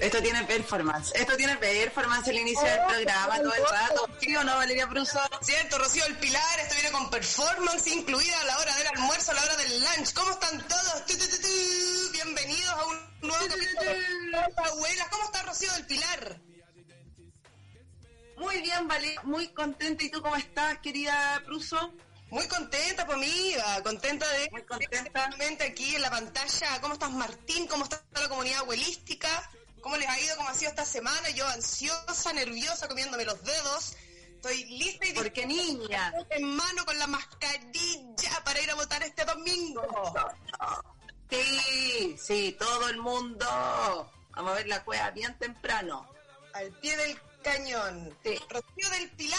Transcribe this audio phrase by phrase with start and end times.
[0.00, 1.12] Esto tiene performance.
[1.14, 4.08] Esto tiene performance el inicio del programa todo el rato.
[4.18, 5.20] ¿Sí o no, Valeria Pruso?
[5.42, 9.34] Cierto, Rocío El Pilar, esto viene con performance incluida a la hora del almuerzo, a
[9.34, 10.14] la hora del lunch.
[10.14, 11.06] ¿Cómo están todos?
[11.06, 12.12] Tu, tu, tu.
[12.12, 13.90] Bienvenidos a un nuevo capítulo.
[14.64, 16.40] Abuelas, ¿cómo está Rocío del Pilar?
[18.38, 19.20] Muy bien, Valeria.
[19.24, 20.02] Muy contenta.
[20.02, 21.92] ¿Y tú cómo estás, querida Pruso?
[22.30, 25.28] Muy contenta, pues amiga, contenta de Muy contenta.
[25.62, 26.80] Aquí en la pantalla.
[26.80, 27.66] ¿Cómo estás, Martín?
[27.66, 29.28] ¿Cómo está la comunidad abuelística?
[29.82, 30.36] ¿Cómo les ha ido?
[30.36, 31.30] ¿Cómo ha sido esta semana?
[31.30, 33.96] Yo ansiosa, nerviosa, comiéndome los dedos.
[34.36, 36.12] Estoy lista y Porque niña.
[36.30, 39.82] en mano con la mascarilla para ir a votar este domingo.
[41.30, 43.46] Sí, sí, todo el mundo.
[44.30, 46.08] Vamos a ver la cueva bien temprano.
[46.54, 48.16] Al pie del cañón.
[48.24, 48.38] Sí.
[48.48, 49.38] Rocío del Pilar.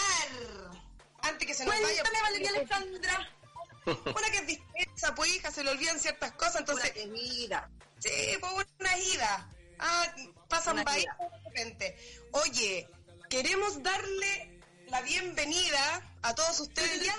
[1.22, 1.86] Antes que se nos vaya.
[2.02, 3.30] Cuéntame, Valeria Alejandra.
[3.86, 7.68] Una que es dispensa, pues hija, se le olvidan ciertas cosas, Entonces, entonces, querida.
[7.98, 9.48] sí, pues una ida.
[9.84, 10.14] Ah,
[10.48, 10.94] pasan ida.
[10.94, 11.96] de repente.
[12.30, 12.88] Oye,
[13.28, 17.10] queremos darle la bienvenida a todos ustedes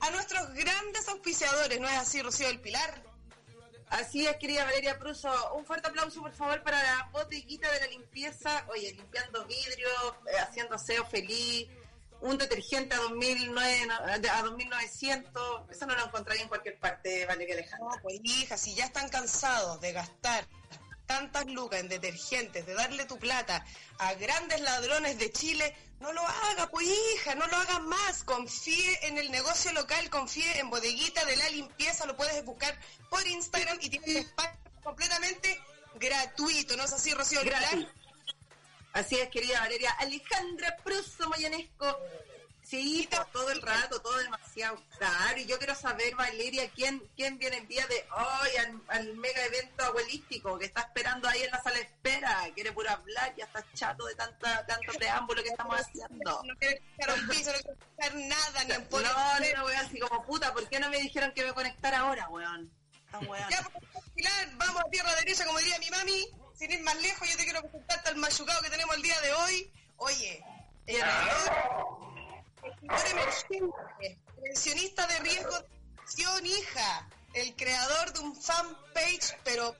[0.00, 3.04] a nuestros grandes auspiciadores, ¿no es así, Rocío del Pilar?
[3.90, 5.30] Así es, querida Valeria Pruso.
[5.54, 8.64] Un fuerte aplauso, por favor, para la bodeguita de la limpieza.
[8.70, 9.88] Oye, limpiando vidrio,
[10.26, 11.68] eh, haciendo aseo feliz.
[12.20, 15.70] Un detergente a 2009, no, a 2900.
[15.70, 17.96] Eso no lo encontraría en cualquier parte, Valeria Alejandra.
[17.96, 20.46] No, pues hija, si ya están cansados de gastar
[21.10, 23.64] tantas lucas en detergentes, de darle tu plata
[23.98, 28.22] a grandes ladrones de Chile, no lo haga, pues hija, no lo haga más.
[28.22, 33.26] Confíe en el negocio local, confíe en Bodeguita de la Limpieza, lo puedes buscar por
[33.26, 35.60] Instagram y tiene un espacio completamente
[35.96, 37.40] gratuito, ¿no es así, Rocío?
[37.42, 37.88] Gratis.
[38.92, 39.90] Así es, querida Valeria.
[39.98, 41.98] Alejandra Pruso Mayanesco.
[42.70, 45.36] Sí, todo el rato, todo demasiado claro.
[45.38, 49.44] Y yo quiero saber, Valeria, ¿quién, quién viene el día de hoy al, al mega
[49.44, 52.48] evento abuelístico que está esperando ahí en la sala de espera?
[52.54, 56.42] Quiere puro hablar, ya está chato de tanta, tanto preámbulo que estamos haciendo.
[56.44, 59.80] No quiere escuchar un piso, no quiere escuchar nada, ni en No, no, no, weón,
[59.80, 62.70] así como puta, ¿por qué no me dijeron que me conectara ahora, weón?
[63.10, 63.50] Tan weón.
[63.50, 66.24] Ya, pues, Pilar, vamos a tierra derecha, como diría mi mami.
[66.54, 69.32] Sin ir más lejos, yo te quiero presentarte al machucado que tenemos el día de
[69.32, 69.72] hoy.
[69.96, 70.44] Oye,
[70.86, 71.02] el
[72.64, 75.66] escritor emergente, pensionista de riesgo de
[75.98, 79.74] adicción, hija, el creador de un fanpage, pero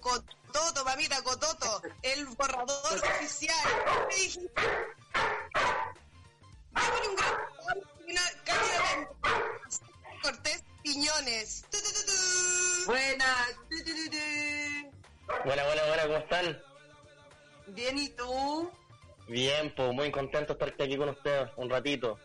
[0.00, 3.56] cototo, mamita, cototo, el borrador oficial.
[4.10, 4.50] ¿Qué dijiste?
[6.74, 7.46] Démosle un gran
[8.08, 9.08] una bienvenida.
[10.22, 11.64] Cortés Piñones.
[11.70, 12.86] Tu, tu, tu, tu.
[12.86, 13.36] Buena.
[13.68, 15.44] tu, tu, tu, tu.
[15.44, 16.62] Buena, buena, buena, ¿cómo están?
[17.68, 18.70] Bien, ¿y tú?
[19.26, 22.18] Bien, pues muy contento de estar aquí con ustedes un ratito.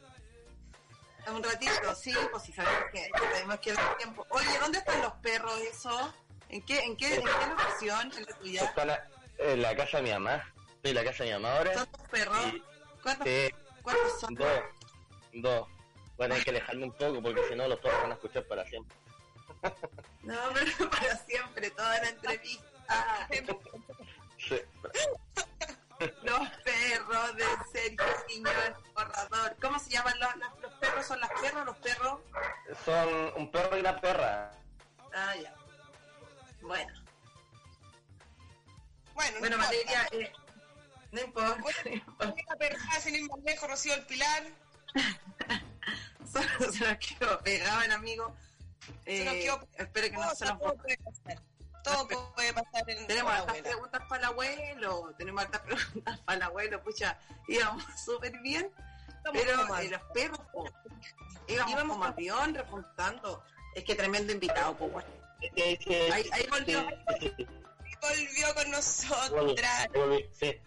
[1.28, 4.26] Un ratito, sí, pues si sabemos que tenemos que dar tiempo.
[4.30, 6.14] Oye, ¿dónde están los perros eso?
[6.50, 8.12] ¿En qué, en qué, en qué locación?
[8.18, 8.74] ¿En la tuya?
[8.86, 10.44] La- en la casa de mi mamá.
[10.76, 11.74] Estoy en la casa de mi mamá ahora.
[11.76, 12.38] ¿Son tus perros?
[12.54, 12.64] Y-
[13.02, 13.50] ¿Cuántos, Sí,
[13.82, 14.36] cuántos son?
[14.36, 14.48] dos.
[15.34, 15.68] Dos.
[16.20, 18.66] A tener que alejarme un poco porque si no los perros van a escuchar para
[18.66, 18.96] siempre.
[20.24, 23.28] No, pero para siempre, toda la entrevista.
[24.38, 24.60] Sí.
[26.24, 28.54] Los perros de Sergio Quiñón,
[28.96, 29.56] borrador.
[29.62, 31.06] ¿Cómo se llaman los, los, los perros?
[31.06, 32.20] ¿Son las perras o los perros?
[32.86, 34.52] Son un perro y una perra.
[35.14, 35.54] Ah, ya.
[36.62, 36.94] Bueno,
[39.14, 39.58] Bueno, no bueno.
[39.58, 40.32] Valeria, eh,
[41.12, 41.56] no importa.
[41.58, 41.64] no
[42.18, 44.44] Bueno, una persona sin ir más lejos, Rocío el Pilar.
[46.32, 48.36] Solo se nos quedó pegado, amigo.
[49.06, 50.46] Se nos Eh, quedó- espero que no se.
[51.84, 53.70] Todo puede pasar en Tenemos la hartas abuela.
[53.70, 58.72] preguntas para el abuelo, tenemos hartas preguntas para el abuelo, pucha, íbamos súper bien,
[59.08, 60.66] Estamos pero eh, los perros, po,
[61.48, 63.44] íbamos, Íbamos como avión repuntando.
[63.76, 65.08] Es que tremendo invitado, pues bueno.
[66.12, 66.84] Ahí, ahí volvió.
[68.02, 69.88] volvió con nosotras.
[70.34, 70.60] sí.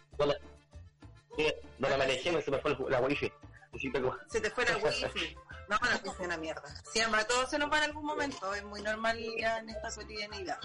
[1.78, 3.31] No alejé, me se me fue el- la wifi.
[3.72, 3.90] Que,
[4.31, 5.37] Se te fue la wifi.
[5.69, 6.62] No, la wifi es una mierda.
[6.93, 9.93] Siempre a todos se nos va en algún momento, es muy normal ya en esta
[9.93, 10.58] cotidianidad.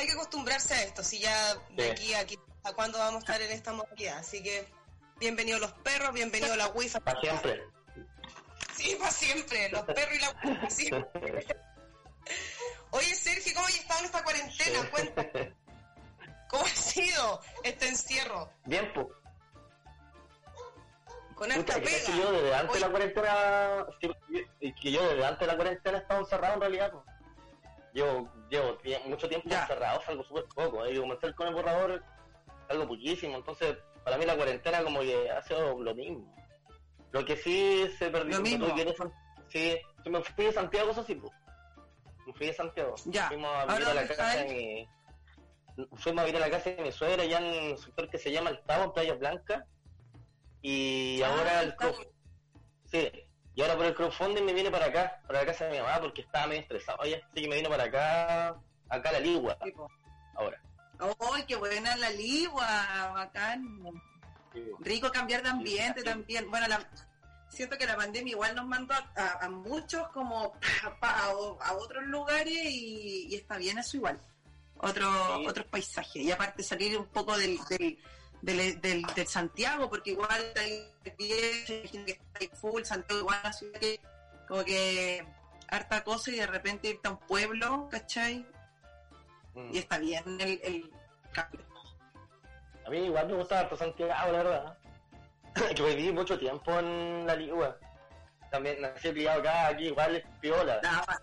[0.00, 1.90] Hay que acostumbrarse a esto, si ya de Sí.
[1.90, 4.16] aquí a aquí, a cuándo vamos a estar en esta modalidad.
[4.18, 4.66] Así que,
[5.18, 6.98] bienvenidos los perros, bienvenido la wifi.
[7.00, 7.62] para siempre.
[8.74, 11.46] Sí, para siempre, los perros y la wifi, siempre.
[12.92, 14.90] Oye, Sergio, ¿cómo has estado en esta cuarentena?
[16.48, 18.50] ¿cómo ha sido este encierro?
[18.64, 19.06] Bien, pues.
[21.34, 22.16] con Puta, harta que pega.
[22.16, 25.98] yo desde antes de Oye, la cuarentena, sí, que yo desde antes de la cuarentena
[25.98, 26.90] he estado encerrado en realidad.
[26.90, 27.04] po.
[27.92, 29.62] Llevo, llevo tie- mucho tiempo Ya.
[29.62, 30.86] encerrado, salgo súper poco.
[30.88, 32.02] Y comencé con el borrador,
[32.68, 33.36] salgo poquísimo.
[33.36, 36.34] Entonces, para mí la cuarentena como que ha sido lo mismo.
[37.12, 38.74] Lo que sí se perdió, Lo mismo.
[38.74, 38.94] que
[39.48, 41.30] sí, yo me fui de Santiago, eso sí, po.
[42.26, 42.94] me fui de Santiago.
[43.06, 43.26] Ya.
[43.28, 44.88] Fuimos a ¿Ahora vivir a la casa de mi...
[45.96, 48.30] Fuimos a vivir a la casa de mi suegra, allá en un sector que se
[48.30, 49.66] llama El Tavo, en Playa Blanca.
[50.62, 51.74] Y Ah, ahora el
[52.84, 53.10] Sí,
[53.60, 56.00] y ahora por el crowdfunding me vine para acá, para la casa de mi mamá,
[56.00, 57.16] porque estaba medio estresado ya.
[57.18, 58.56] Así que me vine para acá,
[58.88, 59.58] acá a la Ligua,
[60.34, 60.60] ahora.
[61.34, 63.12] ¡Ay, qué buena la ligua!
[63.14, 63.78] Bacán.
[64.80, 66.50] Rico cambiar de ambiente también.
[66.50, 66.86] Bueno, la,
[67.48, 70.52] siento que la pandemia igual nos mandó a, a- a muchos como
[71.00, 71.30] a,
[71.74, 74.20] otros lugares y, y está bien eso igual.
[74.78, 75.46] Otro, Sí.
[75.46, 76.16] Otros paisajes.
[76.22, 77.98] Y aparte salir un poco del, del,
[78.42, 80.62] del, del- del Santiago, porque igual está
[81.04, 84.00] que está full, Santiago igual una ciudad que
[84.48, 85.24] como que
[85.68, 88.44] harta cosa y de repente irte a un pueblo, ¿cachai?
[89.54, 89.74] Mm.
[89.74, 90.90] Y está bien el, el
[91.32, 91.60] cambio.
[92.86, 94.78] A mí igual me gusta harto Santiago, la verdad.
[95.76, 97.76] que viví mucho tiempo en la Ligua.
[98.50, 100.80] También nací criado acá, aquí igual es piola.
[100.82, 101.22] Nada,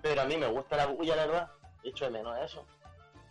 [0.00, 1.50] Pero a mí me gusta la bulla, la verdad.
[1.84, 2.64] Echo de menos eso.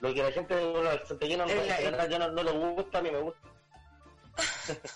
[0.01, 3.11] Lo que la gente de los santiaguinos no, la- no, no le gusta, a mí
[3.11, 3.39] me gusta.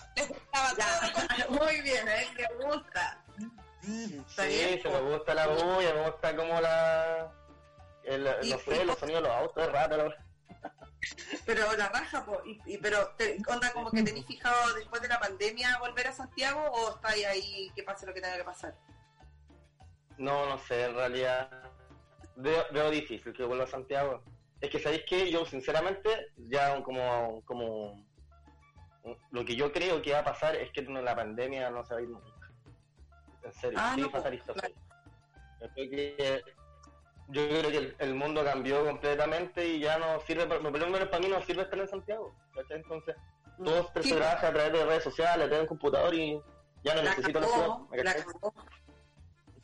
[0.78, 3.22] Ya, muy bien, a él le gusta.
[3.82, 7.30] Sí, bien, se me gusta la bulla, me gusta como la...
[8.02, 10.24] El, los sonidos de los autos, es raro, la verdad.
[11.44, 15.08] Pero la raja, po, y, y- pero te, onda como que tenéis fijado después de
[15.08, 18.74] la pandemia volver a Santiago o estáis ahí que pase lo que tenga que pasar.
[20.18, 21.48] No, no sé, en realidad
[22.36, 24.22] veo, veo difícil que vuelva a Santiago.
[24.60, 28.04] Es que sabéis que yo sinceramente ya como, como
[29.30, 32.00] lo que yo creo que va a pasar es que la pandemia no se va
[32.00, 32.50] a ir nunca.
[33.42, 34.40] En serio, Ah, sí, no, soy.
[35.60, 36.42] Yo creo que
[37.28, 41.08] yo creo que el, el mundo cambió completamente y ya no sirve, por lo menos
[41.08, 42.34] para mí no sirve estar en Santiago.
[42.54, 42.76] ¿cachai?
[42.78, 43.16] Entonces,
[43.64, 46.40] todo se Sí, trabaja a través de redes sociales, a través de un computador y
[46.84, 47.78] ya no la necesito la ciudad.
[47.90, 48.54] ¿me la cagó.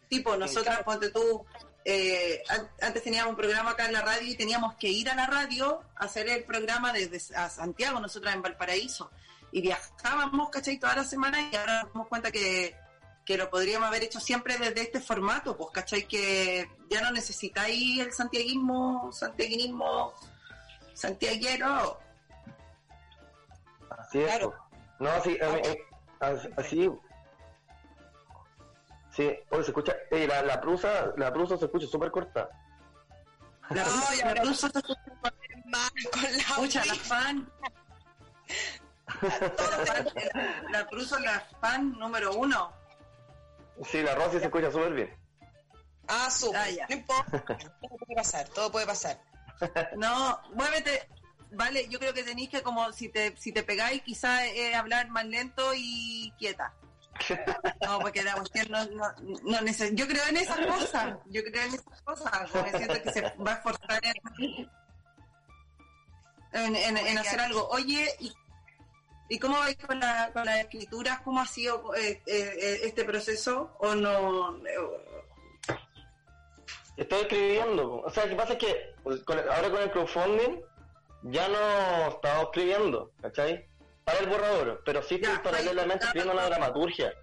[0.09, 1.45] Tipo, nosotros, ponte tú,
[1.85, 5.15] eh, an- antes teníamos un programa acá en la radio y teníamos que ir a
[5.15, 9.11] la radio a hacer el programa desde a Santiago, nosotros en Valparaíso.
[9.51, 10.79] Y viajábamos, ¿cachai?
[10.79, 12.75] Toda la semana y ahora nos damos cuenta que,
[13.27, 16.07] que lo podríamos haber hecho siempre desde este formato, pues, ¿cachai?
[16.09, 20.15] Que ya no necesitáis el santiaguismo, santiaguinismo,
[20.95, 21.99] santiaguero.
[23.91, 24.27] Así es.
[24.27, 24.51] Claro.
[24.53, 25.05] po.
[25.05, 25.79] No, sí, eh,
[26.21, 26.91] as- así.
[29.15, 32.49] Sí, hoy se escucha, eh, la, la prusa, la prusa se escucha súper corta.
[33.71, 33.91] La, No,
[34.25, 34.51] la, no.
[34.51, 34.71] Rusa-
[35.67, 37.51] Mal con la escucha, la fan.
[39.23, 42.73] la, la Prusa, la fan número uno.
[43.85, 45.17] Sí, la Rosy se escucha súper bien.
[46.09, 46.61] Ah, súper.
[46.61, 46.87] Ah, ya.
[46.89, 47.43] No importa.
[47.81, 49.21] Todo puede pasar, todo puede pasar.
[49.97, 51.09] No, muévete.
[51.53, 55.09] Vale, yo creo que tenéis que como si te si te pegáis quizás eh, hablar
[55.11, 56.75] más lento y quieta.
[57.87, 59.59] No, porque la cuestión no, no,
[59.93, 63.53] yo creo en esas cosas, yo creo en esas cosas, porque siento que se va
[63.53, 64.01] a esforzar
[66.53, 67.69] en, hacer algo.
[67.69, 68.09] Oye,
[69.29, 71.21] ¿y, cómo vais con, la, con las escrituras?
[71.21, 73.77] ¿Cómo ha sido eh, eh, este proceso?
[73.79, 74.57] ¿O no?
[74.67, 74.77] eh,
[76.97, 78.01] Estoy escribiendo.
[78.03, 80.61] O sea, lo que pasa es que pues, ahora con el crowdfunding
[81.25, 83.67] ya no estaba escribiendo, ¿cachai?
[84.05, 87.15] Para el borrador, pero sí estoy Ya, paralelamente escribiendo una dramaturgia.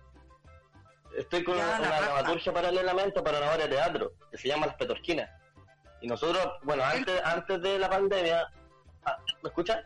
[1.18, 2.02] Estoy con Ya, una raja.
[2.02, 5.30] dramaturgia paralelamente para una obra de teatro que se llama Las Petorquinas.
[6.02, 8.48] Y nosotros, bueno, antes, antes de la pandemia,
[9.06, 9.82] ah, ¿me escuchan?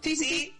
[0.00, 0.58] Sí, sí.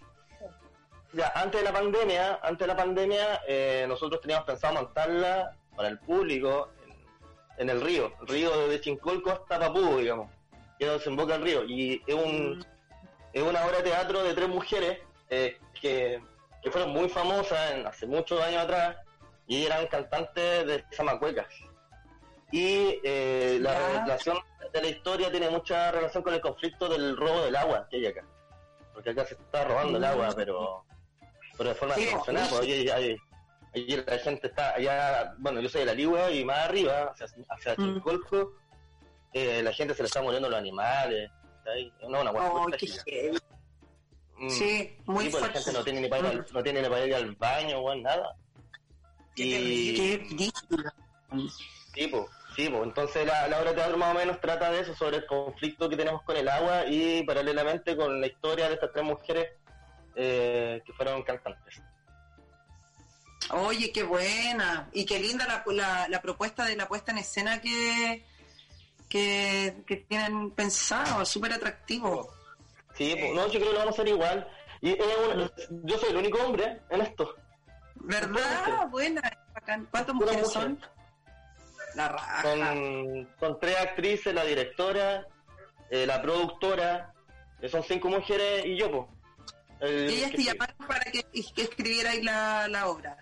[1.12, 5.88] Ya, antes de la pandemia, antes de la pandemia, eh, nosotros teníamos pensado montarla para
[5.88, 10.30] el público en, en el río, el río de Chincolco hasta Papú, digamos,
[10.78, 11.64] que desemboca el río.
[11.64, 12.64] Y es un
[13.32, 14.98] es una obra de teatro de tres mujeres
[15.30, 16.22] eh, que,
[16.62, 18.96] que fueron muy famosas en, hace muchos años atrás
[19.46, 21.46] y eran cantantes de Zamacuecas.
[22.52, 24.38] Y eh, la relación
[24.72, 28.06] de la historia tiene mucha relación con el conflicto del robo del agua que hay
[28.06, 28.24] acá.
[28.92, 30.84] Porque acá se está robando el agua, pero,
[31.56, 32.08] pero de forma Sí.
[32.50, 37.12] Porque ahí la gente está allá, bueno, yo soy de la Ligua y más arriba,
[37.12, 38.02] hacia, hacia Mm.
[39.32, 41.30] Eh, la gente se le está muriendo los animales.
[42.08, 42.66] No, una Oh,
[43.04, 43.32] qué.
[43.32, 43.55] Mm.
[44.50, 45.58] Sí, muy Sí, pues la fuerte.
[45.60, 47.94] gente no tiene ni para ir al, no tiene ni para ir al baño o
[47.94, 48.36] nada.
[49.34, 49.96] Qué Y,
[51.94, 52.24] sí, pues,
[52.54, 52.82] sí, pues.
[52.82, 55.88] Entonces la, la obra de teatro más o menos trata de eso, sobre el conflicto
[55.88, 59.48] que tenemos con el agua y paralelamente con la historia de estas tres mujeres
[60.14, 61.80] eh, que fueron cantantes.
[63.50, 64.88] Oye, qué buena.
[64.92, 68.24] Y qué linda la, la, la propuesta de la puesta en escena que,
[69.08, 71.24] que, que tienen pensado.
[71.24, 72.32] Súper atractivo.
[72.96, 74.48] Sí, pues, no, yo creo que lo vamos a hacer igual.
[74.80, 75.50] Y un-
[75.84, 77.34] yo soy el único hombre en esto.
[77.96, 78.86] ¿Verdad?
[78.88, 79.22] Buena.
[79.54, 79.86] bacán.
[79.90, 80.52] ¿Cuántas mujeres mujer.
[80.62, 80.80] son?
[81.94, 82.42] La raja.
[82.42, 85.26] Son, son tres actrices, la directora,
[85.90, 87.14] eh, la productora,
[87.60, 89.06] que son cinco mujeres y yo, pues.
[89.80, 93.16] El- Y ellas te llamaron para que, que escribierais la, la obra.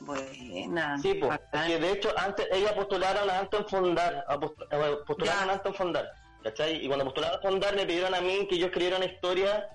[0.00, 0.98] Buena.
[0.98, 1.38] Sí, pues.
[1.52, 4.24] de hecho, antes ellas postularon a Anton Fondar,
[4.70, 5.50] eh, postularon Ya.
[5.50, 6.12] a Anton Fondar,
[6.42, 6.84] ¿cachai?
[6.84, 9.68] Y cuando postularon a Fondar me pidieron a mí que yo escribiera una historia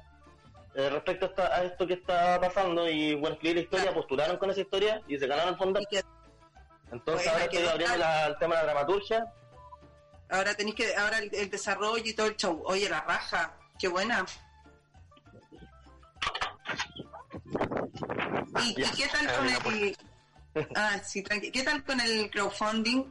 [0.75, 3.97] eh, respecto a, esta- a esto que estaba pasando y bueno, escribí la historia, Claro.
[4.01, 5.83] postularon con esa historia y se ganaron el Fondar.
[6.91, 9.25] Entonces ahora estoy abriendo la- el tema de la dramaturgia.
[10.29, 12.63] ahora tenéis que, ahora el, el desarrollo y todo el show.
[12.65, 13.55] Oye, la raja.
[13.77, 14.25] Qué buena.
[18.63, 19.97] ¿Y, Ya, y qué tal con el...
[20.75, 23.03] Ah, sí, tranqui- ¿Qué tal con el crowdfunding?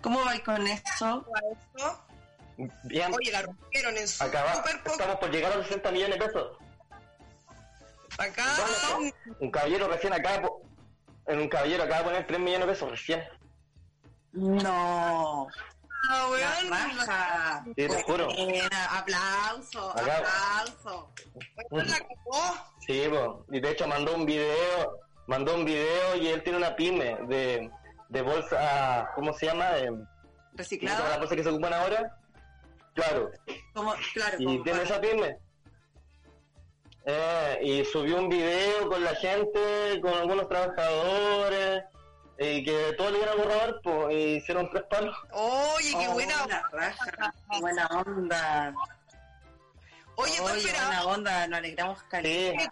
[0.00, 1.26] ¿Cómo vais con eso?
[1.76, 2.04] Eso.
[2.84, 4.90] Bien, Oye, la rompieron en su acaba, super poco.
[4.92, 6.58] estamos por llegar a los 60 millones de pesos.
[8.18, 8.44] Acá.
[9.38, 10.62] Un caballero recién acaba, po-
[11.26, 13.22] en un caballero acaba de poner 3 millones de pesos recién.
[14.32, 15.46] No.
[16.10, 16.70] Ah, La weón.
[16.70, 17.62] raja.
[17.64, 18.26] Sí, te juro.
[18.26, 20.18] Buena, aplauso, Acá.
[20.18, 21.12] aplauso.
[21.70, 22.54] la cagó.
[22.86, 23.44] Sí, po.
[23.52, 27.70] y de hecho mandó un video, mandó un video y él tiene una pyme de,
[28.08, 29.66] de bolsa, ¿cómo se llama?
[29.70, 30.08] De, ¿cómo se llama
[30.48, 31.18] la Reciclado.
[31.20, 32.17] bolsa que se ocupan ahora?
[32.98, 33.30] Claro,
[33.74, 35.36] Como, claro, y como tiene para- esa pyme.
[37.06, 41.84] Eh, y subió un video con la gente, con algunos trabajadores,
[42.40, 45.16] y que todos le dieron a borrador, pues, y hicieron tres palos.
[45.30, 46.46] Oye, qué Oh, buena.
[46.48, 48.74] la raja, buena onda.
[50.16, 52.70] Oye, Oye, buena onda, nos alegramos Sí, caleta.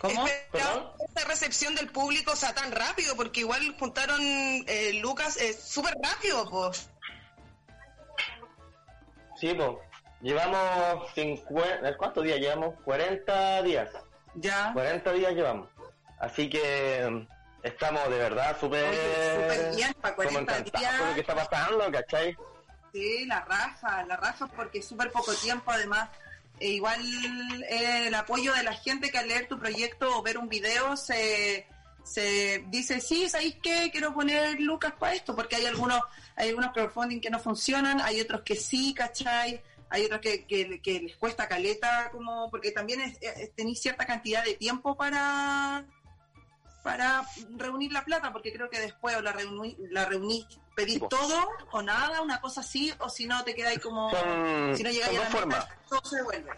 [0.00, 0.26] ¿Cómo?
[0.26, 5.52] Esperaba esta recepción del público, o sea, tan rápido, porque igual juntaron eh, Lucas eh,
[5.52, 6.88] súper rápido, pues.
[9.42, 9.70] Sí, pues.
[10.20, 12.76] Llevamos 50, ¿cuántos días llevamos?
[12.84, 13.90] 40 días.
[14.36, 14.70] Ya.
[14.72, 15.68] 40 días llevamos.
[16.20, 17.26] Así que mm,
[17.64, 18.94] estamos de verdad súper...
[18.94, 21.28] Súper bien, para como 40 encantados con lo que días.
[21.28, 22.36] está pasando, ¿cachai?
[22.92, 26.08] Sí, la raja, la raja porque es súper poco tiempo además.
[26.60, 27.00] E igual
[27.68, 30.96] eh, el apoyo de la gente que al leer tu proyecto o ver un video
[30.96, 31.66] se,
[32.04, 33.90] se dice, sí, ¿sabéis qué?
[33.92, 36.00] Quiero poner lucas para esto, porque hay algunos,
[36.36, 39.62] hay algunos crowdfunding que no funcionan, hay otros que sí, ¿cachai?
[39.90, 44.06] Hay otros que, que, que les cuesta caleta, como porque también es- es- tenéis cierta
[44.06, 45.84] cantidad de tiempo para
[46.82, 47.22] para
[47.56, 50.44] reunir la plata, porque creo que después o la reuní, la reuní,
[50.74, 51.08] pedís Tipo.
[51.10, 54.90] todo o nada, una cosa así, o si no te quedáis como, Son, si no
[54.90, 55.68] llegáis a la formas.
[55.88, 56.50] todo se devuelve.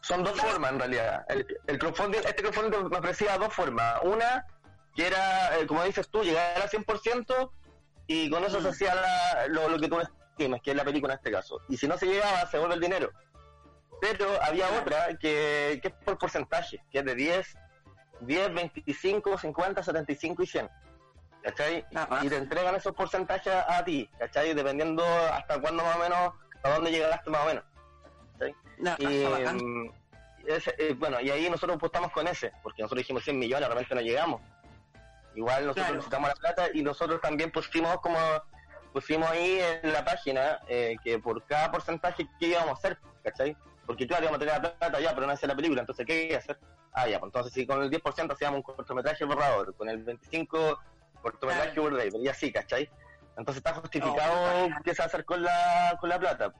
[0.00, 1.24] Son dos formas en realidad.
[1.28, 4.00] El, el crowdfunding, este crowdfunding me ofrecía dos formas.
[4.04, 4.46] Una,
[4.94, 7.50] que era, eh, como dices tú, llegar al 100%
[8.06, 11.14] y con eso se hacía la- lo, lo que tú estimes, que es la película
[11.14, 11.60] en este caso.
[11.68, 13.10] Y si no se llegaba, se vuelve el dinero.
[14.00, 17.56] Pero había otra que, que es por porcentaje, que es de 10,
[18.20, 20.68] 10, 25, 50, 75 y 100.
[21.42, 21.84] ¿Cachai?
[21.90, 22.24] La raja.
[22.24, 24.54] Y te entregan esos porcentajes a, ti, ¿cachai?
[24.54, 26.32] Dependiendo hasta cuándo más o menos,
[26.62, 27.64] a dónde llegaste más o menos.
[28.78, 29.90] raja, Y, mm,
[30.46, 33.94] ese, eh, bueno, y ahí nosotros apostamos con ese, porque nosotros dijimos 100 millones, realmente
[33.94, 34.40] no llegamos.
[35.34, 35.94] Igual nosotros Claro.
[35.94, 38.18] necesitamos la plata y nosotros también pusimos como
[38.92, 43.56] pusimos ahí en la página eh, que por cada porcentaje que íbamos a hacer, ¿cachai?
[43.86, 46.24] Porque claro, íbamos a tener la plata ya, pero no hacía la película, entonces ¿qué
[46.26, 46.58] iba a hacer?
[46.92, 50.78] Ah, ya, pues entonces si con el 10% hacíamos un cortometraje borrador, con el 25%
[51.22, 51.98] cortometraje Claro.
[52.22, 52.90] Y así, ¿cachai?
[53.38, 54.82] Entonces está Oh, justificado bacán.
[54.84, 56.52] qué se va a hacer con la, con la plata.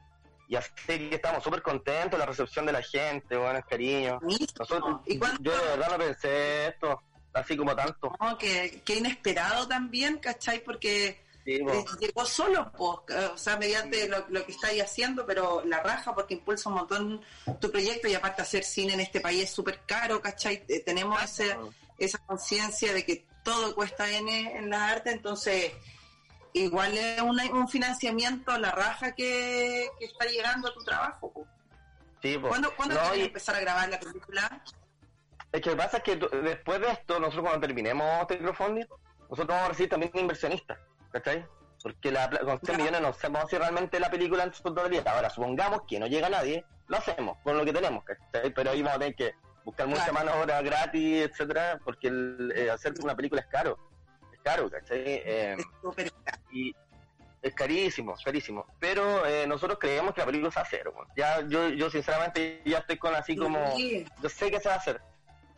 [0.49, 4.19] Y así que estamos súper contentos, la recepción de la gente, bueno, el cariño.
[4.59, 5.01] Nosotros,
[5.41, 7.03] yo de verdad no pensé esto,
[7.35, 8.13] así como tanto.
[8.21, 10.63] No, que, que inesperado también, ¿cachai?
[10.63, 15.65] Porque Sí, eh, llegó solo, pues, o sea, mediante lo, lo que estáis haciendo, pero
[15.65, 17.21] la raja porque impulsa un montón
[17.61, 20.63] tu proyecto y aparte hacer cine en este país es súper caro, ¿cachai?
[20.69, 21.57] Eh, tenemos ese,
[21.99, 25.73] esa conciencia de que todo cuesta N en la arte, entonces
[26.53, 31.33] igual es una- un financiamiento, la raja que, que está llegando a tu trabajo.
[31.33, 31.47] po.
[32.23, 32.51] Sí, po.
[32.51, 34.63] ¿Cuándo, ¿cuándo No, y- empezar a grabar la película?
[35.53, 38.87] Es que lo que pasa es que después de esto, nosotros cuando terminemos este crowdfunding,
[39.29, 40.79] nosotros vamos a recibir también inversionistas,
[41.13, 41.45] ¿cachai?
[41.83, 42.77] Porque la, con 100 Ya.
[42.79, 45.07] millones no sabemos si realmente la película en su totalidad.
[45.09, 48.53] Ahora, supongamos que no llega nadie, lo hacemos con lo que tenemos, ¿cachai?
[48.55, 49.33] Pero ahí vamos a tener que
[49.65, 50.27] buscar mucha Claro.
[50.27, 53.79] mano obra gratis, etcétera, porque el, eh, hacer una película es caro.
[54.33, 54.99] Es caro, ¿cachai?
[55.05, 56.11] Eh, Es súper
[56.51, 56.75] y
[57.43, 58.65] es carísimo, es carísimo.
[58.79, 60.93] Pero eh, nosotros creemos que la película se va a hacer.
[61.17, 63.77] Ya, yo, yo sinceramente ya estoy con así como...
[64.23, 65.01] Yo sé que se va a hacer.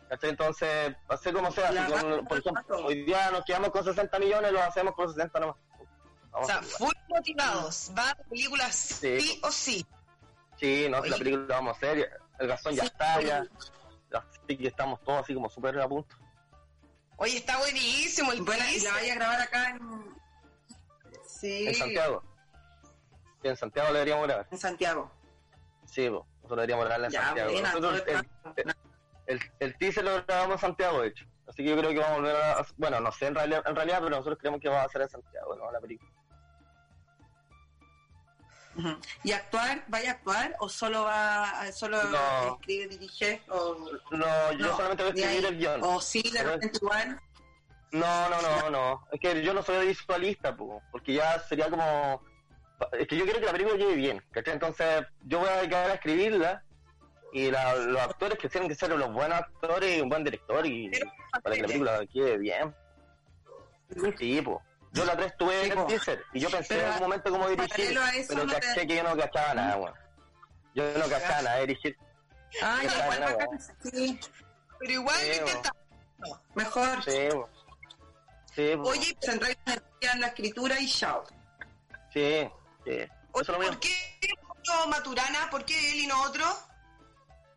[0.09, 0.29] ¿Cachai?
[0.29, 1.71] Entonces, hacer como sea.
[1.71, 5.07] La si con- por ejemplo, hoy día nos quedamos con 60 millones, lo hacemos con
[5.09, 5.55] 60 nomás.
[5.57, 6.77] O Vamos sea, a hacerlo.
[6.77, 7.91] full motivados.
[7.97, 9.19] Va a películas Sí.
[9.21, 9.85] sí o sí.
[10.57, 11.23] Sí, no, si la Oye.
[11.25, 13.27] película la vamos a hacer, ya- el gastón ya Sí, está, oye.
[13.27, 13.43] ya.
[14.19, 16.15] Así que estamos todos así como súper a punto.
[17.17, 18.83] Oye, está buenísimo el y teaser.
[18.83, 20.15] la vaya a grabar acá en...
[21.27, 22.23] Sí, En Santiago.
[23.41, 24.47] Sí, en Santiago lo deberíamos grabar.
[24.51, 25.11] en Santiago.
[25.85, 27.51] Sí, po, nosotros deberíamos grabarla en Ya, Santiago.
[27.51, 28.29] buena, Nosotros el,
[29.27, 31.25] el- el, teaser lo grabamos en Santiago, de hecho.
[31.47, 32.65] Así que yo creo que vamos a volver a...
[32.77, 35.09] Bueno, no sé en realidad, en realidad pero nosotros creemos que va a ser en
[35.09, 35.71] Santiago, ¿no?
[35.71, 36.11] La película.
[39.23, 39.85] ¿Y actuar?
[39.87, 42.55] ¿Vaya a actuar o solo va a- solo No.
[42.55, 43.41] escribe, dirige?
[43.47, 43.77] O,
[44.11, 45.83] No, yo no, solamente voy a escribir el guion.
[45.83, 47.19] O sí, de repente igual.
[47.91, 49.07] No, no, no, no.
[49.13, 52.21] Es que yo no soy visualista, po, porque ya sería como...
[52.91, 54.55] Es que yo quiero que la película llegue bien, ¿cachai?
[54.55, 56.64] Entonces yo voy a dedicar a escribirla
[57.35, 60.65] y la- los actores que tienen que ser los buenos actores y un buen director
[60.65, 61.11] y Pero,
[61.43, 62.73] para que la película quede bien.
[64.17, 64.61] Sí, po.
[64.93, 67.29] Yo la tres estuve Sí, en el teaser y yo pensé Pero en un momento
[67.31, 67.99] como dirigir,
[68.29, 69.93] pero no te- caché que yo no cachaba nada, weón.
[70.75, 71.97] Yo no cachaba nada de dirigir.
[72.63, 73.59] Ah, Ya, igual.
[73.91, 74.19] Sí,
[74.79, 75.39] Pero igual Sí,
[76.19, 76.39] bo.
[76.55, 77.03] mejor.
[77.03, 77.49] Sí, po.
[78.55, 78.83] Sí, po.
[78.83, 81.25] Oye, Centrar energía en la escritura y chao.
[82.13, 82.47] Sí,
[82.85, 82.91] sí.
[83.33, 83.45] Oye.
[83.45, 83.93] ¿por qué
[84.69, 85.49] no Maturana?
[85.51, 86.45] ¿Por qué él y no otro?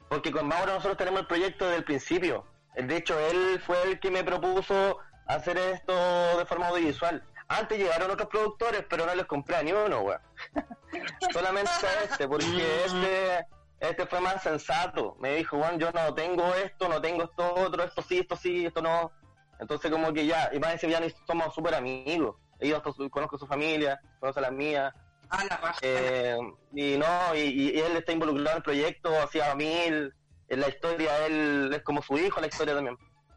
[0.08, 2.46] Porque con Mauro nosotros tenemos el proyecto desde el principio.
[2.74, 5.92] De hecho, él fue el que me propuso hacer esto
[6.38, 7.22] de forma audiovisual.
[7.48, 10.20] Antes llegaron otros productores, pero no les compré a ni uno, weón.
[11.32, 13.46] Solamente a este, porque este,
[13.80, 15.16] este fue más sensato.
[15.18, 18.66] Me dijo, Juan, yo no tengo esto, no tengo esto otro, esto sí, esto sí,
[18.66, 19.12] esto no.
[19.58, 22.36] Entonces como que ya, y más ya somos súper amigos.
[22.60, 24.94] Ellos conozco su familia, conozco la mía.
[25.30, 25.74] A la.
[25.82, 26.36] Eh,
[26.72, 30.14] y no, y, y él está involucrado en el proyecto, hacía mil,
[30.48, 32.96] en la historia, él es como su hijo la historia también.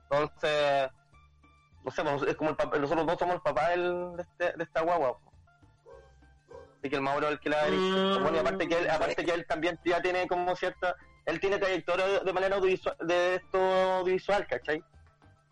[0.09, 0.89] Entonces,
[1.83, 4.57] no sé, pues, es como el papá, nosotros dos somos el papá del, de, este-
[4.57, 5.17] de esta guagua.
[6.79, 7.63] Así que el Mauro es el que la.
[7.67, 8.21] Mm.
[8.23, 11.59] Bueno, y aparte que él, aparte que él también ya tiene como cierta, él tiene
[11.59, 13.59] trayectoria de, de manera audiovisual, de esto
[13.99, 14.83] audiovisual, ¿cachai?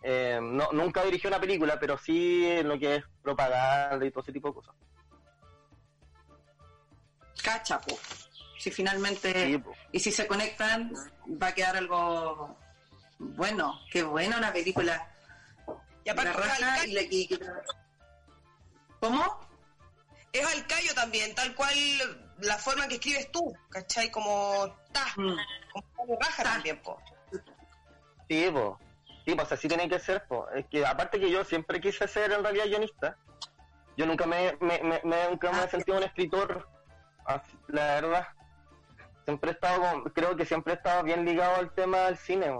[0.02, 4.23] Eh, no, nunca dirigió una película, pero sí en lo que es propaganda y todo
[4.23, 4.73] ese tipo de cosas.
[7.43, 7.97] Cacha, po.
[8.58, 9.34] Si finalmente.
[9.45, 9.73] Sí, po.
[9.91, 10.93] Y si se conectan,
[11.41, 12.58] va a quedar algo
[13.17, 13.80] bueno.
[13.91, 15.08] Qué buena una película.
[16.04, 17.39] Y aparte La es raja Alcayo, y la- y- y-
[18.99, 19.39] ¿Cómo?
[20.32, 21.75] es Alcayo también, tal cual
[22.39, 24.12] la forma en que escribes tú, ¿cachai?
[24.12, 25.36] Como ta, Mm.
[25.95, 26.54] como raja Ta.
[26.54, 27.02] también, po.
[28.30, 28.71] Sí, pues.
[29.25, 30.41] Sí, pues así tiene que ser, pues.
[30.56, 33.17] Es que aparte que yo siempre quise ser en realidad guionista.
[33.97, 36.67] Yo nunca me, me, me, me- nunca me he sentido un escritor,
[37.36, 38.28] así, la verdad.
[39.26, 42.52] Siempre he estado, con- creo que siempre he estado bien ligado al tema del cine.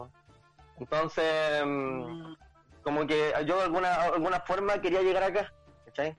[0.80, 2.38] Entonces, mm, Mm.
[2.84, 5.52] como que yo de alguna, alguna forma quería llegar acá,
[5.86, 6.16] ¿cachai?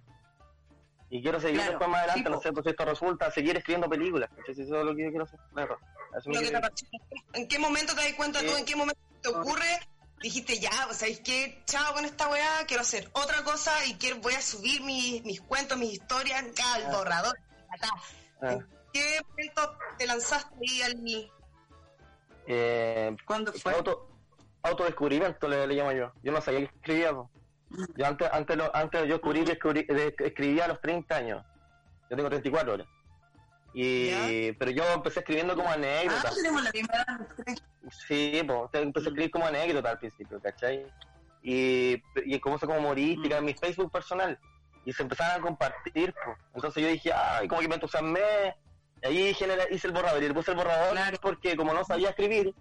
[1.08, 4.30] Y quiero seguir Claro, después más adelante, no sé, pues esto resulta, seguir escribiendo películas,
[4.36, 4.54] ¿cachai?
[4.54, 5.76] Si Eso es lo que yo quiero hacer, verdad.
[6.16, 7.38] Eso Lo que te.
[7.40, 8.46] ¿En qué momento te das cuenta Sí.
[8.46, 8.56] tú?
[8.56, 9.80] ¿En qué momento te ocurre?
[10.20, 11.62] Dijiste, ya, ¿sabéis qué?
[11.64, 15.40] Chao con esta weá, quiero hacer otra cosa y quiero, voy a subir mis, mis
[15.40, 16.90] cuentos, mis historias al Ah.
[16.92, 17.38] borrador.
[17.72, 17.88] acá.
[18.42, 18.52] Ah.
[18.52, 21.30] ¿En qué momento te lanzaste ahí al...
[22.46, 23.72] Eh, ¿Cuándo fue?
[23.74, 24.08] Auto,
[24.62, 26.12] autodescubrimiento le, le llamo yo.
[26.22, 27.12] Yo no sabía que escribía.
[27.12, 27.30] po.
[27.96, 31.44] Yo antes, antes, lo- antes yo descubrí que escribía a los 30 años.
[32.10, 32.86] Yo tengo 34 ahora.
[33.72, 36.30] Y, pero yo empecé escribiendo como Ah, anécdota.
[36.34, 37.28] tenemos la misma.
[38.08, 40.84] Sí, pues, empecé a escribir como anécdota al principio, ¿cachai?
[41.42, 44.36] Y, y como eso como humorística en mi Facebook personal.
[44.84, 46.38] Y se empezaron a compartir, pues.
[46.54, 48.56] Entonces yo dije, ay, como que me entusiasmé.
[49.02, 50.22] Y ahí genera- hice el borrador.
[50.22, 51.18] Y le puse el borrador Claro.
[51.20, 52.54] porque como no sabía escribir,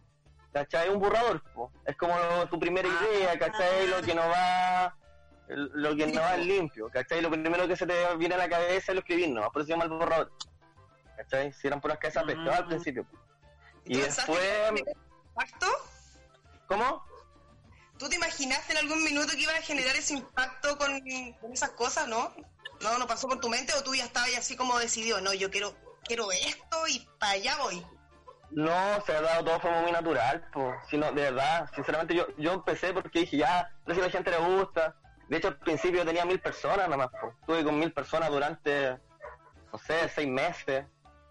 [0.54, 0.90] ¿cachai?
[0.90, 1.72] Un borrador, po.
[1.86, 3.04] Es como lo- tu primera Ah.
[3.16, 3.88] idea, ¿cachai?
[3.88, 4.96] Lo que no va...
[5.48, 7.22] Lo que no va limpio, ¿cachai?
[7.22, 9.50] Lo primero que se te viene a la cabeza es lo escribir, ¿no?
[9.52, 10.32] Por eso se llama el borrador.
[11.18, 11.52] ¿Cachai?
[11.54, 12.68] Si eran puras al Mm.
[12.68, 13.04] principio.
[13.06, 13.18] po.
[13.18, 14.40] ¿Tú Y después...
[15.28, 15.68] impacto?
[16.68, 17.04] ¿Cómo?
[18.00, 21.00] ¿Tú te imaginaste en algún minuto que iba a generar ese impacto con,
[21.42, 22.34] con esas cosas, no?
[22.82, 25.52] ¿No no pasó por tu mente o tú ya estabas así como decidido, no, yo
[25.52, 27.86] quiero quiero esto y para allá voy?
[28.52, 30.76] No, se ha dado todo forma muy natural, pues.
[30.90, 34.12] Sino, de verdad, sinceramente yo, yo empecé porque dije, ya, no sé si a la
[34.12, 34.96] gente le gusta.
[35.28, 37.36] De hecho, al principio tenía mil personas nada más, pues.
[37.40, 38.98] Estuve con mil personas durante,
[39.72, 40.86] no sé, seis meses,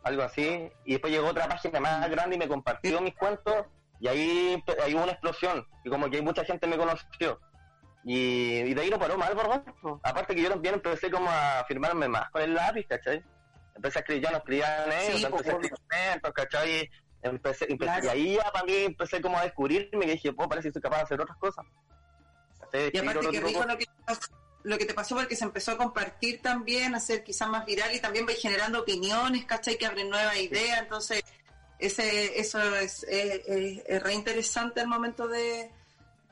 [0.05, 0.71] algo así.
[0.85, 3.67] Y después llegó otra página más grande y me compartió mis cuentos.
[4.01, 5.67] Y ahí, ahí hubo una explosión.
[5.85, 7.41] Y como que mucha gente me conoció.
[8.05, 9.63] Y, y de ahí no paró mal, ¿verdad?
[9.83, 9.95] Pues.
[10.03, 13.23] Aparte que yo también empecé como a firmarme más con el lápiz, ¿cachai?
[13.75, 16.91] Empecé a escribir, ya no escribía en ellos, Sí, empecé a pues, escribir cuentos, ¿cachai?
[17.23, 18.07] Empecé, empecé Claro.
[18.07, 20.83] y ahí ya para mí empecé como a descubrirme y dije, oh, parece que soy
[20.83, 21.67] capaz de hacer otras cosas.
[22.93, 24.31] Y aparte que rico lo que, te pasó-
[24.63, 27.95] lo que te pasó porque se empezó a compartir también, a ser quizás más viral
[27.95, 29.77] y también va generando opiniones, ¿cachai?
[29.79, 31.23] Que abren nuevas ideas, entonces
[31.79, 35.71] ese eso es, es, es- es re interesante al momento de,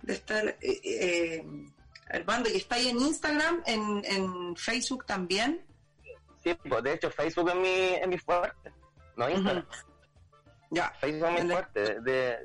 [0.02, 1.44] de estar eh, eh.
[2.52, 5.64] Y está ahí en Instagram, en, en Facebook también.
[6.44, 7.68] Sí, pues de hecho Facebook es mi,
[8.00, 8.72] es mi fuerte,
[9.16, 9.66] no Instagram.
[10.70, 10.90] Ya.
[11.00, 12.00] Facebook es Ande- fuerte.
[12.00, 12.38] De,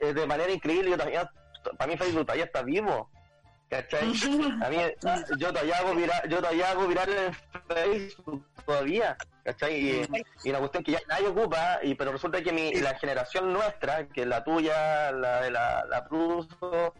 [0.00, 1.30] de, de manera increíble, yo todavía,
[1.76, 3.10] para mí Facebook todavía está vivo.
[3.74, 4.12] ¿Cachai?
[4.62, 4.78] A mí,
[5.38, 7.34] yo todavía hago viral, yo todavía hago viral en
[7.68, 9.16] Facebook todavía.
[9.42, 9.74] ¿Cachai?
[9.74, 10.08] Y,
[10.44, 14.06] y la cuestión que ya nadie ocupa, y, pero resulta que mi, la generación nuestra,
[14.06, 16.94] que es la tuya, la de la, la Pruso,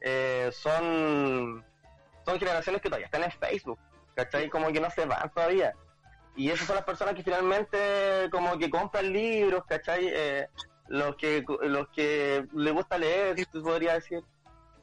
[0.00, 1.64] eh, son,
[2.24, 3.78] son generaciones que todavía están en Facebook.
[4.14, 4.48] ¿Cachai?
[4.48, 5.74] Como que no se van todavía
[6.36, 10.08] y esas son las personas que finalmente como que compran libros, ¿cachai?
[10.12, 10.48] Eh,
[10.88, 14.22] los que los que les gusta leer, podría decir.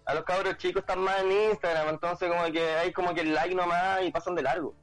[0.05, 3.33] A los cabros chicos están más en Instagram, entonces como que hay como que el
[3.33, 4.75] like nomás y pasan de largo.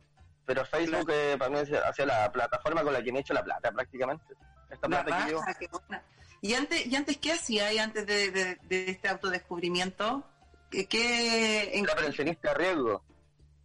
[0.47, 3.35] Pero Facebook eh, para mí ha sido la plataforma con la que me he hecho
[3.35, 4.25] la plata prácticamente.
[4.71, 6.03] Esta La plata que qué buena.
[6.41, 10.23] ¿Y antes, ¿Y antes qué hacía ahí antes de, de- de este autodescubrimiento?
[10.71, 13.03] ¿Qué, qué, en- Era prevencionista de riesgo.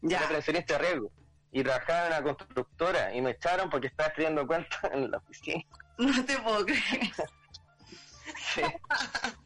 [0.01, 0.17] ya.
[0.17, 1.11] Era prevencionista de riesgo.
[1.51, 5.63] Y trabajaba en una constructora y me echaron porque estaba escribiendo cuentas en la oficina.
[5.99, 7.11] No te puedo creer.
[8.53, 8.61] Sí.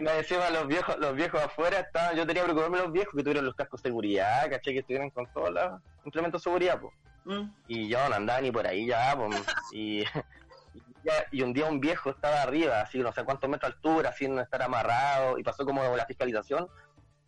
[0.00, 3.22] Me decían los viejos, los viejos afuera estaban, yo tenía que preocuparme los viejos que
[3.22, 6.94] tuvieron los cascos de seguridad, caché que estuvieran con todos los implementos de seguridad, pues.
[7.24, 7.50] Mm.
[7.66, 9.42] Y yo no andaba ni por ahí ya, pues.
[9.72, 10.04] Y,
[11.32, 14.38] y, un día un viejo estaba arriba, así no sé cuántos metros de altura, sin
[14.38, 16.68] estar amarrado, y pasó como la fiscalización,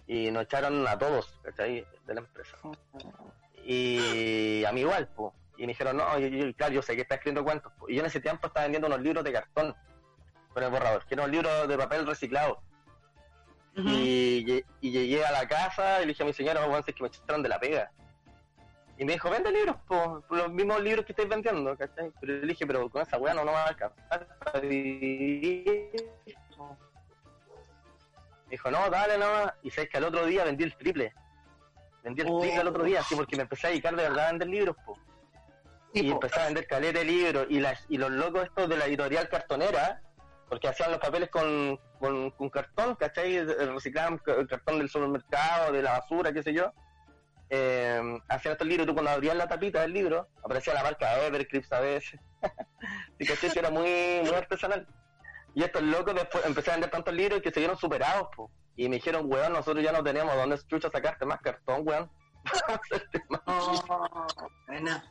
[0.06, 1.86] y nos echaron a todos, ¿cachai?
[2.06, 2.56] De la empresa.
[3.64, 5.32] Y a mí igual, pues.
[5.56, 7.72] Y me dijeron, no, yo, yo- claro, yo sé que está escribiendo cuentos.
[7.78, 7.88] po.
[7.88, 9.76] Y yo en ese tiempo estaba vendiendo unos libros de cartón
[10.52, 12.62] con el borrador, que eran unos libros de papel reciclado.
[13.76, 17.08] Y, y llegué a la casa y le dije a mi señora, es que me
[17.08, 17.90] echaron de la pega.
[18.98, 22.12] Y me dijo, vende libros, po, por los mismos libros que estáis vendiendo, ¿cachai?
[22.20, 25.90] Pero le dije, pero con esa weá no, no va a alcanzar para vivir.
[26.54, 26.76] po".
[28.44, 29.54] Me dijo, no, dale nomás.
[29.62, 31.14] Y sabes que al otro día vendí el triple.
[32.02, 32.40] Vendí el Oh.
[32.40, 34.76] triple al otro día, sí, porque me empecé a dedicar de verdad a vender libros,
[34.84, 34.98] po.
[35.94, 36.16] Sí, y po.
[36.16, 37.46] empecé a vender caleta de libros.
[37.48, 40.02] Y, las, y los locos estos de la editorial cartonera,
[40.50, 43.44] porque hacían los papeles con, con, con cartón, ¿cachai?
[43.44, 46.72] Reciclaban el cartón del supermercado, de la basura, qué sé yo.
[47.48, 51.72] Eh, hacían estos libros, tú cuando abrías la tapita del libro, aparecía la marca Everclips
[51.72, 52.20] a veces.
[53.20, 54.88] y cachai, era muy, muy artesanal.
[55.54, 58.50] Y estos locos después empecé a vender tantos libros que se vieron superados, po.
[58.74, 62.10] Y me dijeron, weón, nosotros ya no tenemos dónde chucha sacarte más cartón, weón.
[63.46, 64.26] Oh,
[64.66, 65.04] buena.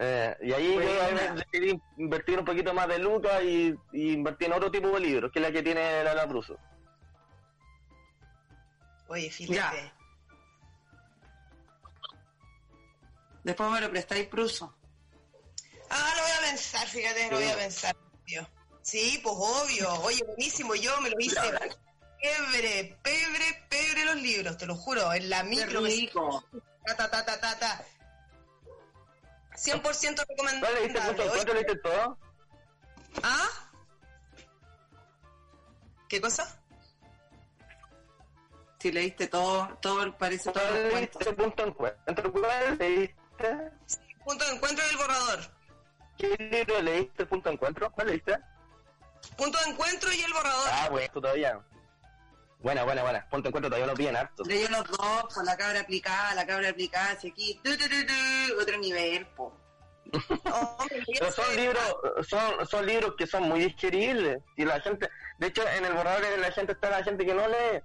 [0.00, 1.04] Eh, y ahí yo Buena.
[1.32, 5.00] ahí decidí invertir un poquito más de lucas y, y invertí en otro tipo de
[5.00, 6.56] libros, que es la que tiene la Labruso.
[9.08, 9.30] Oye.
[9.48, 9.72] Ya.
[13.44, 14.74] Después me lo prestáis pruso.
[15.90, 17.96] Ah, lo voy a pensar, fíjate, lo voy a pensar.
[18.26, 18.46] tío.
[18.82, 19.92] Sí, pues obvio.
[20.02, 20.74] Oye, buenísimo.
[20.74, 21.40] Yo me lo hice
[22.20, 25.12] pebre, pebre, pebre los libros, te lo juro.
[25.12, 26.44] En la Qué micro, me- rico.
[26.84, 27.84] ta, ta, ta, ta, ta, ta.
[29.58, 30.98] 100% ¿Cuál leíste?
[31.00, 31.26] ¿Cuánto, recomendable.
[31.26, 32.18] cuánto Oye, leíste todo?
[33.22, 33.48] ¿Ah?
[36.08, 36.60] ¿Qué cosa?
[38.78, 41.20] Si leíste todo, todo parece todos ¿Cuál los cuentos.
[41.24, 42.32] leíste punto encuentro?
[42.32, 43.72] ¿Cuál leíste?
[44.24, 45.40] Punto de encuentro y el borrador.
[46.16, 47.90] ¿Qué libro leíste punto encuentro?
[47.90, 48.38] ¿Cuál leíste?
[49.36, 50.68] Punto de encuentro y el borrador.
[50.70, 51.60] Ah, bueno, todavía.
[52.60, 53.28] Buena, buena, buena.
[53.30, 54.42] Punto encuentro todavía los bien harto.
[54.42, 57.84] De ellos los dos, con la cabra aplicada, la cabra aplicada, así aquí, du, du,
[57.88, 59.56] du, otro nivel, po.
[60.52, 64.42] oh, Pero son libros, son, son libros que son muy digeribles.
[64.56, 67.34] Y la gente, de hecho, en el borrador de la gente está la gente que
[67.34, 67.80] no lee.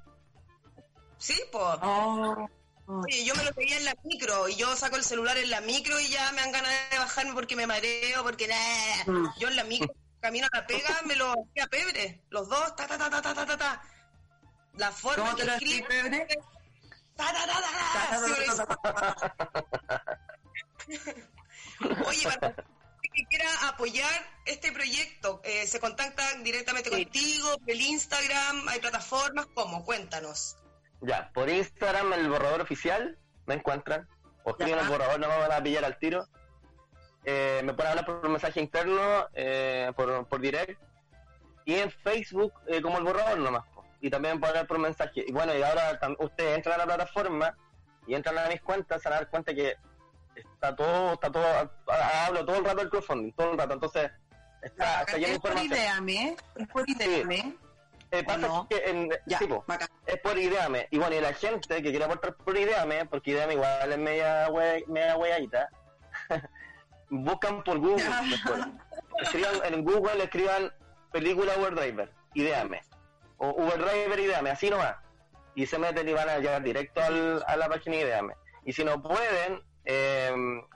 [1.18, 1.60] Sí, po.
[1.82, 2.50] Oh.
[2.86, 5.98] Yo me lo pedía en la micro y yo saco el celular en la micro
[6.00, 9.14] y ya me dan ganas de bajarme porque me mareo, porque nah.
[9.14, 9.34] Mm.
[9.40, 12.88] yo en la micro camino a la pega, me lo hacía pebre, los dos, ta
[12.88, 13.82] ta ta ta ta ta ta
[14.78, 15.58] la forma ¿Cómo te lo.
[15.60, 15.84] Sí,
[22.06, 24.12] Oye, para que quiera apoyar
[24.46, 27.04] este proyecto, eh, se contactan directamente Sí.
[27.06, 29.84] contigo, por el Instagram, hay plataformas, ¿cómo?
[29.86, 30.58] Cuéntanos.
[31.02, 34.08] Ya, por Instagram, el borrador oficial, me encuentran.
[34.46, 36.28] O escriben el borrador, no me van a pillar al tiro.
[37.26, 40.82] Eh, me pueden hablar por mensaje interno, eh, por, por direct.
[41.66, 43.64] Y en Facebook, eh, como el borrador nomás.
[44.04, 45.24] Y también hablar por mensaje.
[45.26, 47.56] Y bueno, y ahora ustedes entran a la plataforma
[48.06, 49.78] y entran a mis cuentas, se van a dar cuenta que
[50.36, 53.74] está todo, está todo, ha- hablo todo el rato del crowdfunding, todo el rato.
[53.74, 54.12] Entonces,
[54.62, 57.58] Está, está lleno de Es por ideame, es por ideame.
[58.12, 58.68] Eh, pasa no?
[58.70, 59.48] que en, Ya, sí,
[60.06, 60.88] es por Ideame.
[60.92, 64.48] Y bueno, y la gente que quiere aportar por Ideame, porque Ideame igual es media,
[64.52, 65.68] we, media weadita,
[67.10, 68.04] buscan por Google.
[69.22, 70.72] Escriban en Google, escriban
[71.12, 72.82] película Uber Driver, Ideame.
[73.44, 74.96] O Uber Driver, Ideame, así nomás.
[75.56, 78.34] Y se meten y van a llegar directo al- a la página Ideame.
[78.66, 80.32] Y si no pueden, eh,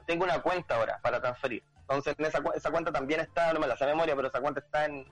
[0.06, 1.64] tengo una cuenta ahora para transferir.
[1.82, 4.42] Entonces, en esa, esa cuenta también está, no me la sé de memoria, pero esa
[4.42, 5.06] cuenta está en,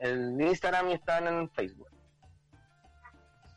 [0.00, 1.88] en Instagram y está en Facebook.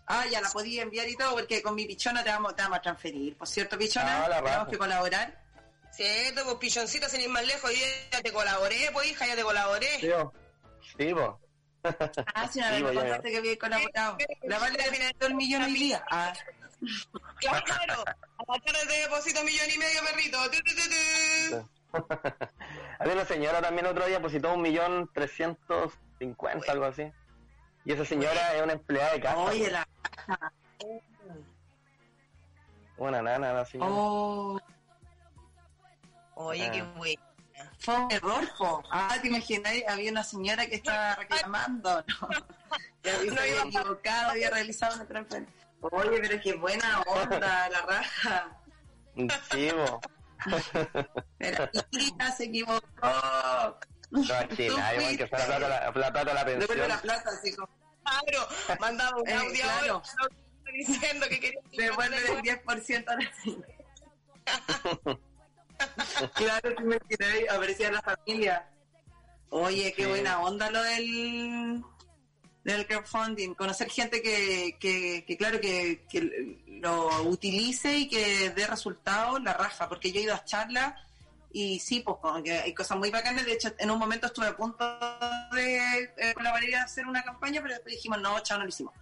[0.08, 2.78] Ah, ya la podía enviar y todo, porque con mi pichona te vamos, te vamos
[2.80, 3.38] a transferir.
[3.38, 4.68] Por cierto, pichona, Ah, tenemos raja.
[4.68, 5.42] que colaborar.
[5.92, 9.44] Cierto, pues pichoncito, sin ir más lejos, yo ya te colaboré, pues hija, ya te
[9.44, 9.88] colaboré.
[10.00, 10.12] Sí.
[10.98, 11.14] Sí.
[12.34, 14.18] Ah, sí, una vez me contaste que había colaborado.
[14.44, 16.04] La vale de todo el millón hoy día.
[16.12, 16.34] Ah,
[17.40, 20.38] Claro, a la tarde te deposito un millón y medio, perrito.
[23.00, 27.10] Había una señora también otro día depositó un millón trescientos cincuenta, algo así.
[27.86, 29.38] Y esa señora es una empleada de casa.
[29.38, 29.88] oye, la...
[32.98, 33.90] Una nana, la señora.
[33.92, 34.60] Oh,
[36.36, 36.72] Oye, Ah.
[36.72, 37.22] qué bueno.
[37.86, 38.84] Fue un error, po.
[38.92, 42.30] Ah, te imaginas, había una señora que estaba reclamando, ¿no?
[43.04, 45.54] Que había, equivocado, había realizado una transferencia.
[45.82, 48.58] Oye, pero qué buena onda, la raja.
[49.52, 50.02] Sí, po.
[51.38, 52.82] Pero Irina se equivocó.
[54.10, 56.88] No, Tú nadie, man, que fue la plata, la, la plata la Devuelve pensión.
[56.90, 57.70] la plata, así como,
[58.04, 58.48] Claro,
[58.80, 60.02] mandaba un Eh, audio claro.
[60.20, 60.36] ahora
[60.74, 63.68] diciendo que quería devuelve el 10% a la señora.
[66.36, 68.70] claro, te imaginas, aparecía la familia.
[69.50, 70.10] Oye, qué Sí.
[70.10, 71.84] buena onda lo del
[72.64, 78.66] del crowdfunding, conocer gente que, que, que claro, que, que lo utilice y que dé
[78.66, 80.96] resultados, la raja, porque yo he ido a charlas
[81.54, 84.48] y sí, pues como que hay cosas muy bacanas, de hecho en un momento estuve
[84.48, 84.84] a punto
[85.54, 88.96] de eh, colaborar y hacer una campaña, pero después dijimos, no, chao, no lo hicimos.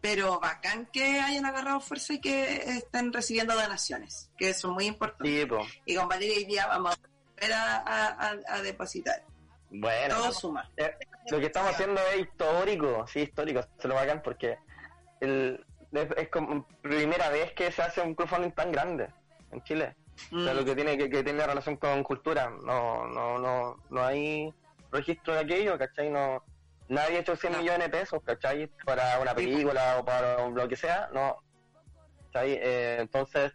[0.00, 4.86] Pero bacán que hayan agarrado fuerza y que estén recibiendo donaciones, que eso es muy
[4.86, 5.42] importante.
[5.42, 5.80] Sí.
[5.84, 6.98] Y con Valeria hoy día vamos a
[7.34, 9.22] volver a, a- a- a depositar.
[9.70, 10.16] Bueno.
[10.16, 10.70] Todo suma.
[10.76, 10.90] Eh,
[11.30, 14.56] lo que estamos haciendo es histórico, sí, histórico, se lo bacán porque
[15.20, 19.08] el, es, es como primera vez que se hace un crowdfunding tan grande
[19.52, 19.94] en Chile.
[20.32, 20.56] O sea, Mm.
[20.56, 24.52] lo que tiene que, que tiene relación con cultura, no, no, no, no hay
[24.92, 26.10] registro de aquello, ¿cachai?
[26.10, 26.42] No,
[26.90, 27.58] nadie ha hecho 100 No.
[27.60, 28.66] millones de pesos, ¿cachai?
[28.84, 31.36] Para una película o para lo que sea, no.
[32.26, 32.52] ¿Cachai?
[32.60, 33.52] Eh, entonces,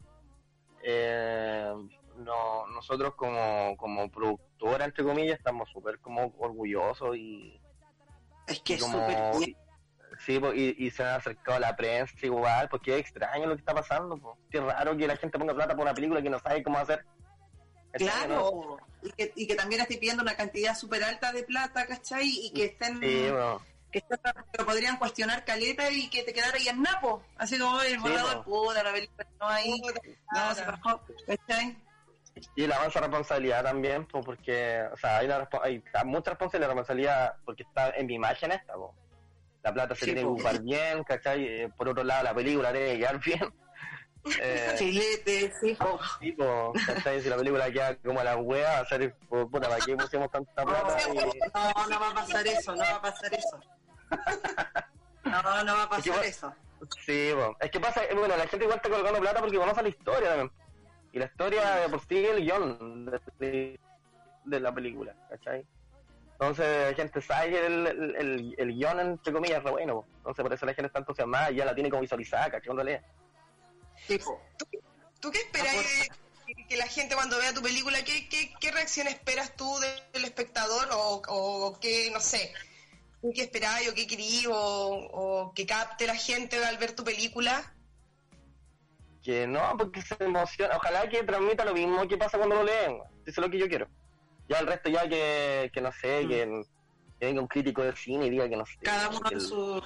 [0.83, 1.71] eh,
[2.17, 7.59] no, nosotros como, como productora, entre comillas, estamos súper como orgullosos y,
[8.47, 9.55] Es que y es súper.
[10.19, 13.55] Sí, po, y, y se ha acercado a la prensa igual, porque es extraño lo
[13.55, 14.17] que está pasando.
[14.17, 14.37] Po.
[14.49, 17.05] Qué raro que la gente ponga plata por una película que no sabe cómo hacer.
[17.97, 22.27] Claro, y que, y que también estoy pidiendo una cantidad súper alta de plata, ¿cachai?
[22.27, 23.61] Y que estén, Sí, bueno.
[23.91, 27.23] que estén- podrían cuestionar caleta y que te quedara ahí en Napo.
[27.37, 29.81] Así como el borrador, puta, la película no ahí,
[30.33, 31.77] no, se bajó, ¿cachai?
[32.57, 37.35] Y la avanza responsabilidad también, po, porque, o sea, hay, una hay mucha responsabilidad, responsabilidad
[37.45, 38.93] porque está en mi imagen esta, po.
[39.63, 41.43] La plata se Sí, tiene que ocupar bien, ¿cachai?
[41.45, 43.53] Eh, por otro lado, la película tiene que quedar bien.
[44.41, 45.99] Eh, Filete, sí, po.
[46.19, 47.21] sí, po, ¿cachai?
[47.21, 50.31] Si la película queda como la wea, va a ser, po, puta, ¿para qué pusimos
[50.31, 50.97] tanta plata?
[51.13, 53.59] Y- No, no va a pasar eso, no va a pasar eso.
[55.23, 56.53] No, no va a Es que pasar eso.
[57.05, 57.55] Sí, bueno.
[57.59, 60.29] es que pasa, eh, bueno, la gente igual está colgando plata porque conoce la historia
[60.29, 60.51] también.
[61.13, 63.79] Y la historia de por sí el guion de, de-
[64.43, 65.65] de la película, ¿cachai?
[66.33, 69.93] Entonces la gente sabe que el, el, el, el guion, entre comillas, es re bueno.
[70.01, 70.07] po.
[70.17, 72.65] Entonces por eso la gente está entusiasmada y ya la tiene como visualizada, ¿cachai?
[72.67, 72.97] Cuando lee.
[75.19, 79.07] ¿Tú qué esperas que- que la gente cuando vea tu película, qué, qué, qué reacción
[79.07, 79.67] esperas tú
[80.13, 82.53] del espectador o, o qué, no sé,
[83.33, 87.73] qué esperáis o qué querí o, o que capte la gente al ver tu película?
[89.23, 90.77] Que no, porque se emociona.
[90.77, 92.97] Ojalá que transmita lo mismo que pasa cuando lo leen.
[93.25, 93.87] Eso es lo que yo quiero.
[94.47, 96.63] Ya el resto ya que, que no sé, que,
[97.19, 98.77] que venga un crítico de cine y diga que no sé.
[98.83, 99.81] Cada uno en su...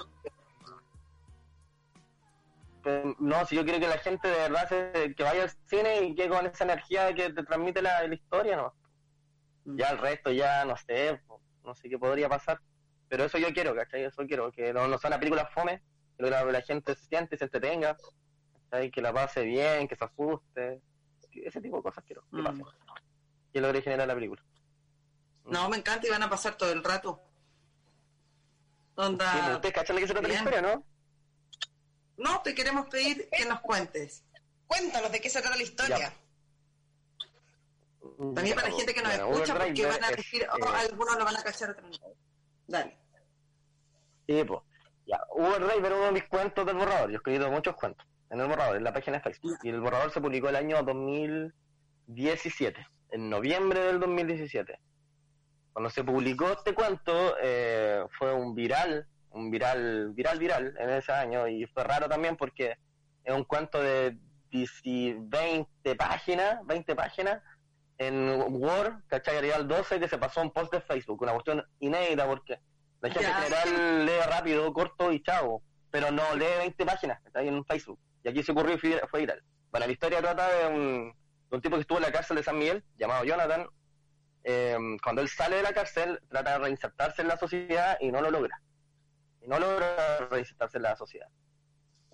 [3.18, 6.14] No, si yo quiero que la gente de verdad se- que vaya al cine y
[6.14, 8.74] que con esa energía que te transmite la, la historia, ¿no?
[9.76, 11.20] Ya el resto ya no sé,
[11.64, 12.60] no sé qué podría pasar.
[13.08, 14.04] Pero eso yo quiero, ¿cachai?
[14.04, 15.82] Eso quiero, que no, no sea una película fome,
[16.16, 17.96] que la, la gente se siente y se entretenga,
[18.70, 18.90] ¿cachai?
[18.90, 20.80] Que la pase bien, que se asuste,
[21.30, 22.44] que ese tipo de cosas quiero que Mm.
[22.44, 22.62] pase.
[23.52, 24.42] Que logre generar la película.
[25.44, 27.20] No, me encanta y van a pasar todo el rato.
[28.94, 29.32] Onda...
[29.32, 30.84] Sí, pues, ¿Ustedes cachan qué se trata la historia, no?
[32.20, 34.22] No, te queremos pedir que nos cuentes.
[34.66, 36.12] Cuéntanos de qué se trata la historia.
[38.34, 40.42] También para la gente que nos Bueno, escucha, Uber porque Driver van a es, decir,
[40.42, 42.08] eh, oh, algunos lo van a cachar, otros no.
[42.66, 42.98] Dale.
[44.26, 44.60] Sí, pues.
[45.06, 47.08] Ya, Uber Driver uno de mis cuentos del borrador.
[47.08, 49.58] Yo he escrito muchos cuentos en el borrador, en la página de Facebook.
[49.62, 54.78] Y el borrador se publicó el año 2017, en noviembre del 2017.
[55.72, 61.12] Cuando se publicó este cuento, eh, fue un viral, un viral, viral, viral en ese
[61.12, 61.48] año.
[61.48, 62.76] Y fue raro también porque
[63.24, 64.16] es un cuento de
[64.50, 64.82] 10
[65.20, 67.42] 20 páginas, 20 páginas
[67.98, 69.36] en Word, ¿cachai?
[69.36, 72.58] Arial 12 que se pasó un post de Facebook, una cuestión inédita porque
[73.00, 77.40] la gente en general lee rápido, corto y chavo, pero no lee 20 páginas, está
[77.40, 77.98] ahí en Facebook.
[78.24, 79.42] Y aquí se ocurrió y fue fue viral.
[79.70, 81.14] Bueno, la historia trata de un,
[81.50, 83.66] de un tipo que estuvo en la cárcel de San Miguel, llamado Jonathan.
[84.44, 88.22] Eh, cuando él sale de la cárcel, trata de reinsertarse en la sociedad y no
[88.22, 88.60] lo logra.
[89.42, 91.28] Y no logra reinsertarse en la sociedad.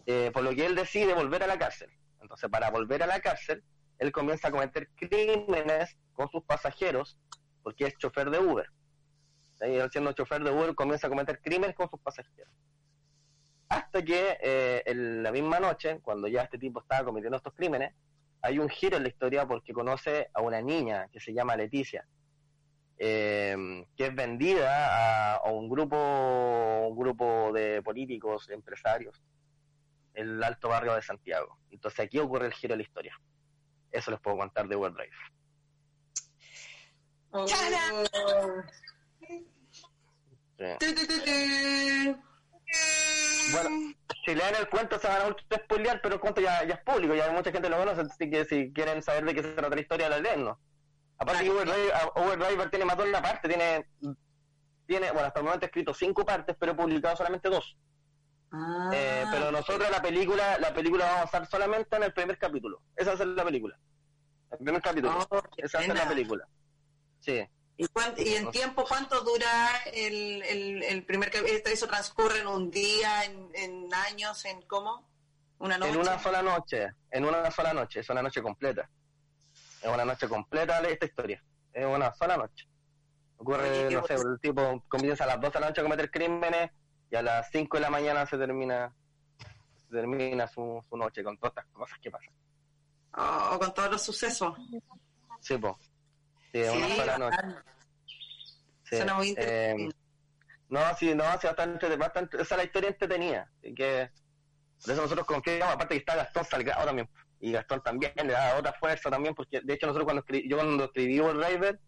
[0.06, 1.90] Eh, por lo que él decide volver a la cárcel.
[2.20, 3.62] Entonces, para volver a la cárcel,
[3.98, 7.18] él comienza a cometer crímenes con sus pasajeros,
[7.62, 8.68] porque es chofer de Uber.
[9.62, 12.52] Y siendo chofer de Uber comienza a cometer crímenes con sus pasajeros.
[13.68, 17.94] Hasta que eh, en la misma noche, cuando ya este tipo estaba cometiendo estos crímenes,
[18.42, 22.06] hay un giro en la historia porque conoce a una niña que se llama Leticia,
[22.98, 25.96] eh, que es vendida a, a un grupo
[26.88, 29.22] un grupo de políticos, empresarios,
[30.14, 31.58] el alto barrio de Santiago.
[31.70, 33.18] Entonces aquí ocurre el giro de la historia.
[33.90, 35.16] Eso les puedo contar de Uber Drive.
[37.30, 37.46] Oh.
[37.46, 37.56] Sí.
[43.52, 46.74] Bueno, si leen el cuento se van a mucho spoilear, pero el cuento ya, ya
[46.74, 49.52] es público, ya mucha gente lo conoce, así que si quieren saber de qué se
[49.52, 50.58] trata la historia, la leen, ¿no?
[51.18, 53.86] Aparte que Uber Driver, Uber Driver tiene más de una parte, tiene,
[54.86, 57.76] tiene, bueno, hasta el momento he escrito cinco partes, pero he publicado solamente dos.
[58.52, 62.38] Ah, Eh, pero nosotros la película, la película vamos a estar solamente en el primer
[62.38, 62.80] capítulo.
[62.94, 63.78] Esa va a ser la película.
[64.52, 65.18] El primer capítulo.
[65.30, 66.04] Oh, Esa va a ser pena.
[66.04, 66.48] la película.
[67.20, 67.44] Sí.
[67.78, 67.86] ¿Y,
[68.36, 73.24] en tiempo cuánto dura el, el, el primer cap- esto- ¿Eso transcurre en un día,
[73.24, 75.06] en, en años, en cómo?
[75.58, 75.90] ¿Una noche?
[75.92, 78.88] En una sola noche, en una sola noche, es una noche completa.
[79.86, 81.42] Es una noche completa de esta historia.
[81.72, 82.66] Es una sola noche.
[83.36, 86.10] Ocurre, Oye, no sé, el tipo comienza a las 12 de la noche a cometer
[86.10, 86.70] crímenes
[87.10, 88.92] y a las 5 de la mañana se termina
[89.76, 92.34] se termina su, su noche con todas estas cosas que pasan.
[93.12, 94.58] Oh, con todos los sucesos.
[95.40, 95.78] Sí, po.
[96.50, 97.36] Sí, es una Sí, sola noche.
[97.36, 97.64] bacán.
[98.82, 98.96] Sí.
[98.96, 99.96] Suena muy Eh, interesante.
[100.68, 103.50] no, sí, no, sí, bastante, bastante, esa es la historia entretenida.
[103.60, 104.10] Así que,
[104.82, 107.08] por eso nosotros confiamos, aparte que está Gastón Salgado también.
[107.40, 110.56] Y Gastón también le da otra fuerza también, porque de hecho nosotros cuando escri- yo
[110.56, 111.78] cuando escribí World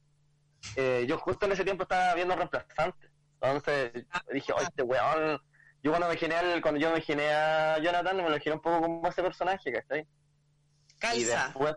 [0.77, 3.11] eh, yo justo en ese tiempo estaba viendo reemplazante.
[3.41, 3.93] Entonces
[4.33, 5.41] dije, oye, este weón,
[5.83, 8.81] yo cuando me al- cuando yo me imaginé a Jonathan, me lo imaginé un poco
[8.83, 10.01] como ese personaje, ¿cachai?
[10.01, 11.45] Y Calza.
[11.47, 11.77] después,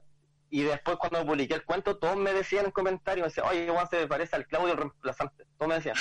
[0.50, 3.88] y después cuando publiqué el cuento, todos me decían en comentarios, me decían, oye, Juan
[3.90, 5.46] se parece al Claudio el reemplazante.
[5.58, 5.96] Todos me decían,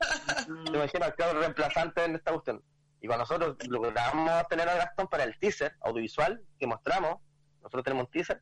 [0.64, 2.62] te imaginas al Claudio el reemplazante en esta cuestión.
[3.02, 7.16] Y cuando nosotros logramos tener a Gastón para el teaser audiovisual que mostramos,
[7.60, 8.40] nosotros tenemos un teaser,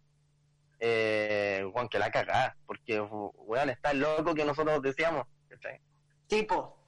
[0.78, 5.26] eh, Juan, que la cagada, porque, weón, está el loco que nosotros decíamos.
[5.48, 5.80] ¿cachai?
[6.26, 6.78] Tipo,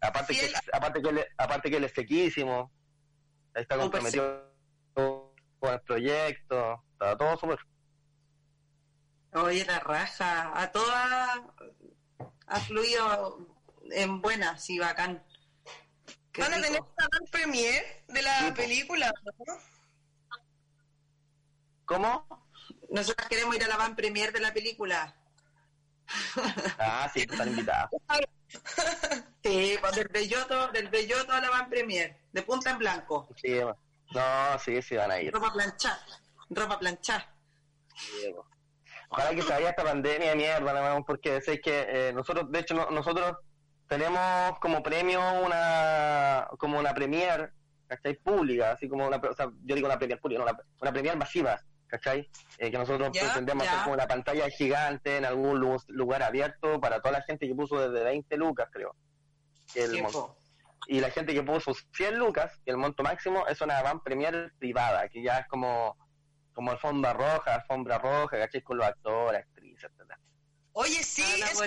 [0.00, 2.72] Aparte que, aparte que, él, aparte que él es sequísimo,
[3.54, 4.54] está Súper comprometido
[4.94, 7.58] con el proyecto, está todo súper.
[9.32, 10.52] oye, la raja.
[10.58, 11.40] A todas
[12.46, 13.46] ha fluido
[13.90, 15.22] en buena, sí, bacán.
[16.34, 16.66] Qué Van a rico.
[16.66, 19.12] tener una premiere de la película,
[19.46, 19.54] ¿no?
[21.84, 22.26] ¿Cómo?
[22.90, 25.14] Nosotros queremos ir a la van premier de la película.
[26.78, 27.90] Ah, sí, están invitados.
[29.42, 33.28] Sí, pues del Belloto, del Belloto a la van premier, de punta en blanco.
[33.36, 33.58] Sí,
[34.12, 35.32] no, sí, sí van a ir.
[35.32, 36.02] Ropa planchada,
[36.50, 37.34] ropa planchada.
[37.96, 38.34] Sí.
[39.10, 42.74] Ojalá que se vaya esta pandemia de mierda, porque sé que eh, nosotros, de hecho,
[42.74, 43.36] no- nosotros
[43.88, 47.52] tenemos como premio una como una premier,
[47.86, 48.14] ¿cachai?
[48.16, 51.16] Pública, así como una, o sea, yo digo una premier pública, no, una, una premier
[51.16, 52.28] masiva, ¿cachai?
[52.58, 57.00] Eh, que nosotros pretendemos hacer como una pantalla gigante en algún lu- lugar abierto para
[57.00, 58.94] toda la gente que puso desde 20 lucas, creo.
[59.72, 60.36] que el monto.
[60.86, 64.52] y la gente que puso 100 lucas, que el monto máximo es una van premier
[64.58, 65.96] privada, que ya es como
[66.52, 68.62] como alfombra roja, alfombra roja, ¿cachai?
[68.62, 70.12] Con los actores, actrices, etc.
[70.72, 71.60] Oye, sí, es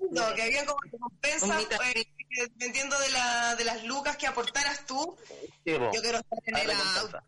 [0.00, 4.26] lindo, que había como recompensa, mita- eh, que dependiendo de, la, de las lucas que
[4.26, 5.16] aportaras tú.
[5.64, 5.72] Sí.
[5.72, 7.18] Yo quiero estar en el auto.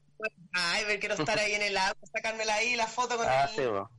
[0.52, 3.56] Ay, ver, quiero estar ahí en el auto, sacármela ahí, la foto con Ah, el...
[3.56, 3.90] sí, po.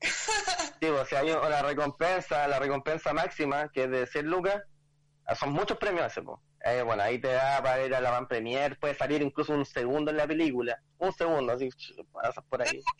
[0.80, 4.62] Sí, si hay una recompensa, la recompensa máxima, que es de 100 lucas,
[5.38, 6.22] son muchos premios ese.
[6.66, 9.64] Eh, bueno, ahí te da para ir a la van premier, puede salir incluso un
[9.64, 11.68] segundo en la película, un segundo, así,
[12.12, 12.80] pasas por ahí.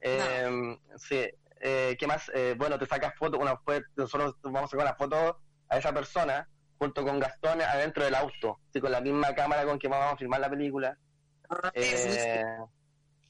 [0.00, 1.26] Eh, sí,
[1.60, 2.30] eh, ¿qué más?
[2.34, 3.58] Eh, bueno, te sacas fotos, una,
[3.96, 6.48] nosotros vamos a sacar una foto a esa persona
[6.78, 10.40] junto con Gastón adentro del auto, con la misma cámara con que vamos a filmar
[10.40, 10.96] la película.
[11.74, 12.44] Eh,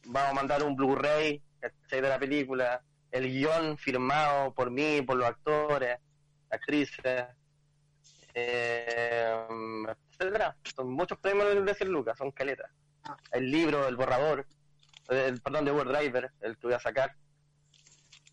[0.06, 1.42] vamos a mandar un Blu-ray
[1.90, 5.98] de la película, el guion firmado por mí, por los actores,
[6.50, 7.26] actrices,
[8.34, 9.46] eh,
[10.12, 10.56] etcétera.
[10.76, 12.70] Son muchos premios de 100 lucas, son caletas.
[13.04, 13.16] Ah.
[13.32, 14.46] El libro, el borrador,
[15.08, 17.14] el, perdón, de Word Driver, el que voy a sacar.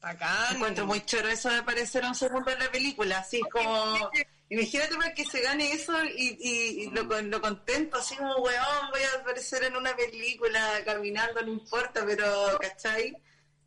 [0.06, 0.56] Bacán.
[0.56, 4.10] Encuentro muy choro eso de aparecer un segundo en la película, así como...
[4.47, 8.36] Imagínate para que se gane eso y, y, y lo, con- lo contento, así como,
[8.38, 12.26] weón, voy a aparecer en una película caminando, no importa, pero,
[12.62, 13.18] ¿cachai?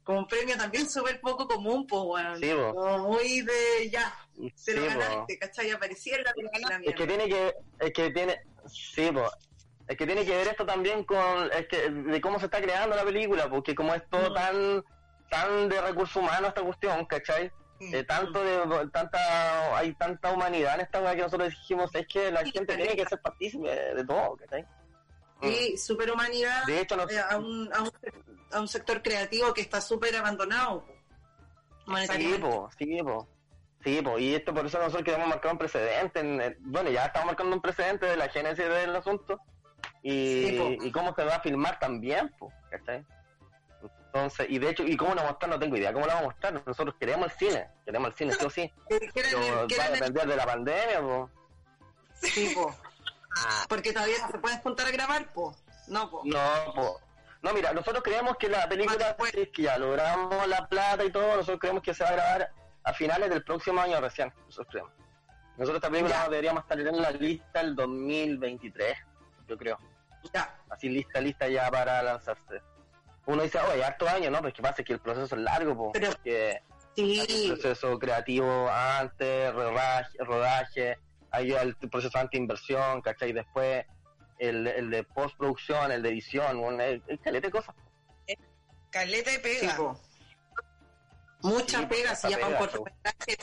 [0.04, 2.38] Como un premio también súper poco común, pues, weón.
[2.40, 2.50] Sí.
[2.72, 5.68] Como muy de, ya, te Sí, lo ganaste, ¿cachai?
[5.72, 8.40] Aparecía en la película, Es que tiene que, es que tiene,
[8.72, 9.28] sí, po.
[9.88, 12.94] es que tiene que ver esto también con, es que, de cómo se está creando
[12.94, 14.34] la película, porque como es todo Mm.
[14.34, 14.84] tan,
[15.28, 17.50] tan de recursos humanos esta cuestión, ¿cachai?
[17.80, 17.94] Mm.
[17.94, 22.30] Eh, tanto de, tanta, hay tanta humanidad en esta weá que nosotros dijimos, es que
[22.32, 24.62] la Sí, gente tiene que ser partícipe de todo, ¿cachai?
[25.40, 25.46] Mm.
[25.46, 27.90] Y superhumanidad De hecho, nos, eh, a, un, a, un,
[28.52, 30.84] a un sector creativo que está súper abandonado.
[32.16, 33.28] Sí, po, sí, po.
[33.84, 36.20] Sí, po, y esto por eso nosotros queremos marcar un precedente.
[36.20, 39.40] en- en- bueno, ya estamos marcando un precedente de la génesis del asunto
[40.02, 43.06] y, Sí, y cómo se va a filmar también, po, ¿cachai?
[44.18, 45.50] Entonces, y de hecho, ¿y cómo lo vamos a mostrar?
[45.50, 45.92] No tengo idea.
[45.92, 46.62] ¿Cómo lo vamos a mostrar?
[46.66, 48.72] Nosotros queremos el cine, queremos el cine, sí o sí.
[49.14, 49.40] Pero
[49.78, 51.30] va a depender de la pandemia, po.
[52.14, 52.74] Sí, po.
[53.68, 55.54] Porque todavía no se pueden juntar a grabar, po.
[55.86, 56.22] No, po.
[56.24, 57.00] No, po.
[57.42, 61.36] No, mira, nosotros creemos que la película, es que ya logramos la plata y todo,
[61.36, 62.52] nosotros creemos que se va a grabar
[62.82, 64.32] a finales del próximo año recién.
[64.46, 64.92] Nosotros creemos.
[65.56, 66.28] Nosotros esta película Ya.
[66.28, 68.96] deberíamos estar en la lista el 2023,
[69.46, 69.78] yo creo.
[70.32, 70.58] Ya.
[70.68, 72.60] Así lista, lista ya para lanzarse.
[73.28, 74.40] Uno dice, oye, harto año, ¿no?
[74.40, 76.62] Pues que pasa que el proceso es largo, po, Pero- porque
[76.96, 77.50] hay Sí.
[77.50, 80.98] un proceso creativo antes, rodaje, rodaje
[81.30, 83.34] hay el proceso antes de inversión, ¿cachai?
[83.34, 83.84] Después
[84.38, 87.74] el, el de postproducción, el de edición, un, el, el caleta de cosas.
[88.90, 89.76] Caleta Sí, pega.
[91.42, 93.36] Muchas Sí, pegas, y ya para un cortometraje.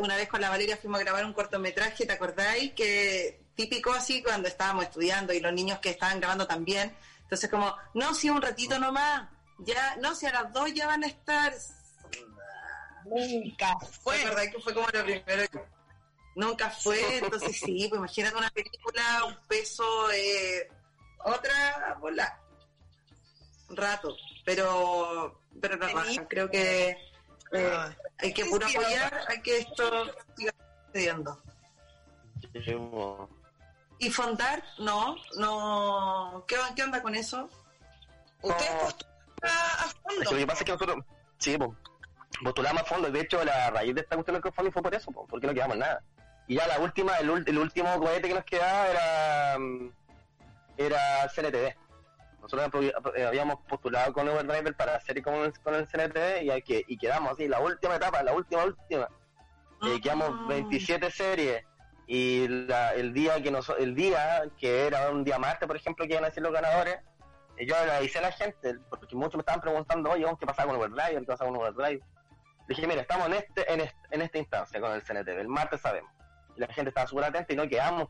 [0.00, 2.72] Una vez con la Valeria fuimos a grabar un cortometraje, ¿te acordáis?
[2.72, 6.92] Que típico así cuando estábamos estudiando y los niños que estaban grabando también.
[7.32, 9.26] Entonces como, no, si un ratito nomás,
[9.60, 11.54] ya, no, si a las dos ya van a estar.
[13.06, 14.24] Nunca Fue, fue.
[14.26, 14.42] ¿verdad?
[14.52, 15.64] Que fue como lo primero que...
[16.36, 20.68] Nunca fue, entonces sí, pues imagínate una película, un peso, eh,
[21.24, 22.38] otra, bola.
[23.70, 24.14] Un rato,
[24.44, 27.96] pero, pero no raja, creo que eh, Ah.
[28.18, 30.04] hay que puro apoyar, hay que esto
[30.36, 30.52] siga
[30.86, 31.42] sucediendo.
[34.02, 37.48] Y fondar, no, no, ¿qué, qué onda con eso?
[38.42, 38.80] Ustedes No.
[38.80, 39.12] postulan
[39.44, 40.18] a, Es fondo.
[40.18, 41.04] que lo que pasa es que nosotros,
[41.38, 41.76] sí, po,
[42.42, 43.10] postulamos a fondo.
[43.12, 45.54] De hecho, la raíz de esta cuestión del crowdfunding fue por eso, po, porque no
[45.54, 46.02] quedamos nada.
[46.48, 49.90] Y ya la última, el, el último cohete que nos quedaba era, mm,
[50.78, 51.76] era CNTV.
[52.40, 56.62] Nosotros eh, habíamos postulado con Overdriver para hacer con el, con el CNTV y, hay
[56.62, 59.08] que, y quedamos así, la última etapa, la última, última.
[59.86, 60.46] Eh, quedamos Ah.
[60.48, 61.64] 27 series
[62.14, 66.04] y la- el día que nos, el día que era un día martes, por ejemplo,
[66.06, 66.98] que iban a ser los ganadores,
[67.56, 70.66] eh, yo le avisé a la gente, porque muchos me estaban preguntando, oye, ¿qué pasa
[70.66, 71.20] con Overdrive?
[71.20, 72.02] ¿Qué pasa con Overdrive?
[72.68, 75.48] Le dije, mira, estamos en este, en este, en esta instancia con el CNTV, el
[75.48, 76.10] martes sabemos.
[76.54, 78.08] Y la gente estaba súper atenta y no quedamos.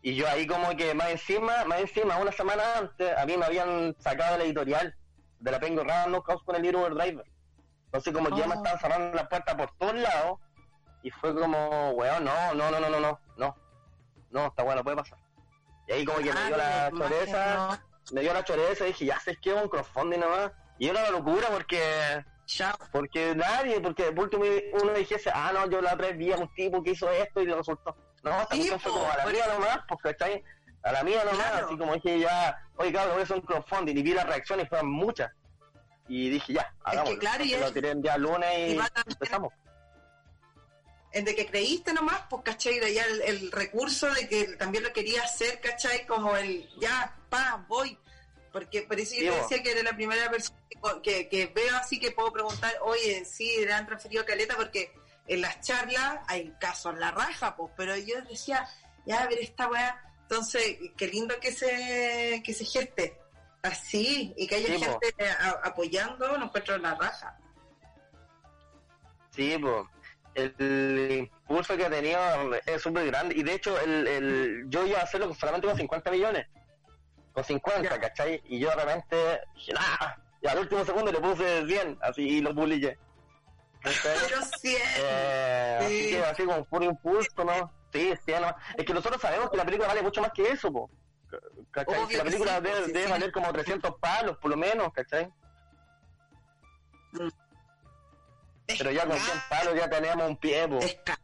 [0.00, 3.46] Y yo ahí como que más encima, más encima, una semana antes, a mí me
[3.46, 4.94] habían sacado la editorial
[5.40, 7.26] de la Pengo Random House con el libro Overdriver.
[7.86, 8.58] Entonces como que ya me Oh.
[8.58, 10.38] estaban cerrando la puerta por todos lados
[11.02, 13.56] y fue como, weón, no, no, no, no, no, no, no,
[14.30, 15.18] no, está bueno, puede pasar.
[15.88, 17.78] Y ahí como que me dio la Ah, choreza, no,
[18.14, 20.52] me dio la choreza y dije, ya sé que un crowdfunding nomás.
[20.78, 22.24] Y era una locura porque
[22.90, 24.44] porque nadie, porque por último
[24.82, 27.40] uno dijese, ah, no, yo la otra vez vi a un tipo que hizo esto
[27.40, 27.96] y le resultó.
[28.22, 30.44] No, esta cuestión fue como a la mía nomás, pues, ¿cachai?
[30.84, 31.66] A la mía nomás, Claro.
[31.66, 34.68] así como dije ya, oye, cabrón, voy a hacer un crowdfunding y vi las reacciones,
[34.68, 35.30] fueron muchas.
[36.08, 37.18] Y dije, ya, hagámoslo.
[37.20, 39.52] claro, y lo es- tiré el día lunes y, y empezamos.
[41.12, 42.78] En de que creíste nomás, pues, ¿cachai?
[42.78, 46.06] De ya el, el recurso de que también lo quería hacer, ¿cachai?
[46.06, 47.98] Como el, ya, pa, voy.
[48.52, 51.76] Porque por eso yo te decía que era la primera persona que, que, que veo
[51.76, 54.92] así que puedo preguntar, oye, sí, le han transferido caleta, porque
[55.26, 58.66] en las charlas hay casos en la raja, pues, pero yo decía,
[59.06, 60.02] ya, a ver esta weá.
[60.22, 63.18] Entonces, qué lindo que se, que se geste
[63.62, 67.38] así y que haya Sí, gente a- apoyando, lo encuentro en la raja.
[69.30, 69.86] Sí, pues.
[70.34, 72.18] El impulso que ha tenido
[72.66, 73.34] es súper grande.
[73.36, 76.46] Y de hecho, el, el, yo iba a hacerlo solamente con 50 millones.
[77.32, 78.00] Con 50, Ya.
[78.00, 78.42] ¿cachai?
[78.46, 79.72] Y yo de repente dije,
[80.42, 82.98] y al último segundo le puse 100, así, y lo publiqué.
[83.82, 84.76] Pero sí.
[84.98, 86.10] Eh, Así Sí.
[86.10, 87.72] que así como puro impulso, ¿no?
[87.92, 88.54] Sí, sí, no.
[88.76, 90.90] Es que nosotros sabemos que la película vale mucho más que eso, po.
[91.70, 91.98] ¿Cachai?
[92.02, 95.30] Obvio la película sí, debe, sí, debe valer como 300 palos, por lo menos, ¿cachai?
[98.66, 100.78] Pero ya con 100 palos ya tenemos un pie, po.
[100.78, 101.20] Es caro.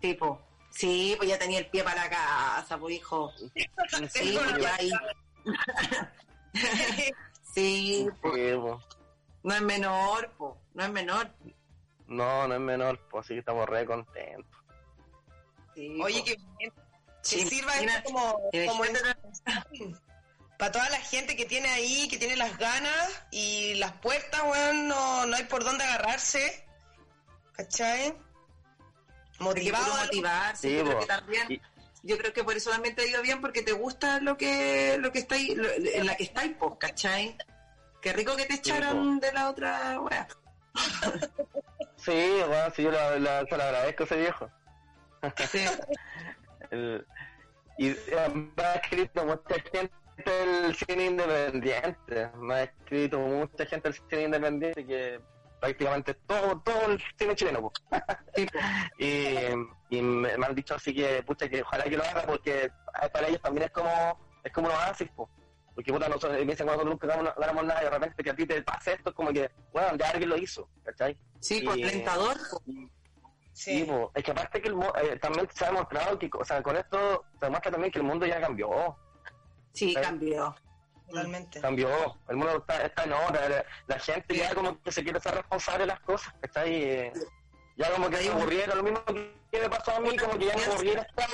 [0.00, 0.40] Sí, po.
[0.70, 3.32] Sí, pues ya tenía el pie para la casa, pues hijo.
[4.12, 4.90] Sí, pues ya ahí.
[7.54, 8.34] Sí, po.
[8.34, 8.80] Sí, po.
[9.42, 10.58] no es menor, po.
[10.74, 11.30] No es menor.
[12.06, 14.62] No, no es menor, pues así que estamos re contentos.
[15.74, 16.24] Sí, Oye, po.
[16.24, 16.72] que, que
[17.22, 18.84] Sí, sirva esto como, como
[20.58, 24.88] para toda la gente que tiene ahí, que tiene las ganas y las puertas, weón,
[24.88, 26.66] no, no hay por dónde agarrarse.
[27.52, 28.14] ¿Cachai?
[29.38, 31.52] Motivado motivarse, Sí, yo creo que también.
[31.52, 31.60] Y-
[32.04, 34.96] Yo creo que por eso también te ha ido bien, porque te gusta lo que
[35.00, 37.36] lo que estáis, lo- en la que estáis, pues, ¿cachai?
[38.00, 40.28] Qué rico que te echaron de la otra wea.
[41.96, 42.12] Sí,
[42.46, 44.50] bueno, sí, yo la, la- se lo agradezco a ese viejo.
[45.50, 45.64] Sí.
[46.70, 47.04] El-
[47.78, 47.88] y
[48.34, 49.90] me ha escrito mucha gente
[50.24, 55.20] del cine independiente, me ha escrito mucha gente del cine independiente que
[55.60, 57.72] prácticamente todo, todo el cine chileno,
[58.98, 59.06] y,
[59.90, 62.70] y me, me han dicho así que, pucha, que ojalá que lo haga porque eh,
[63.12, 65.28] para ellos también es como, es como un oasis, po.
[65.74, 68.34] Porque puta, nosotros, me dicen cuando nunca ganamos, ganamos nada y de repente que a
[68.34, 71.16] ti te pase esto, es como que, bueno, ya alguien lo hizo, ¿cachai?
[71.40, 72.36] Sí, pues Y- alentador.
[73.52, 73.84] Sí, Sí.
[73.84, 74.10] po.
[74.14, 77.24] es que aparte que el eh, también se ha demostrado que, o sea, con esto
[77.40, 78.96] se demuestra también que el mundo ya cambió,
[79.72, 80.54] Sí, cambió.
[81.08, 81.60] Totalmente.
[81.62, 81.88] cambió,
[82.28, 85.34] el mundo está, está en otra, la, la gente ya como que se quiere ser
[85.36, 86.74] responsable de las cosas, ¿cachai?
[86.82, 87.12] Eh,
[87.76, 90.56] Ya como que se aburriera, lo mismo que me pasó a mí, como que ya
[90.56, 91.28] me aburriera estar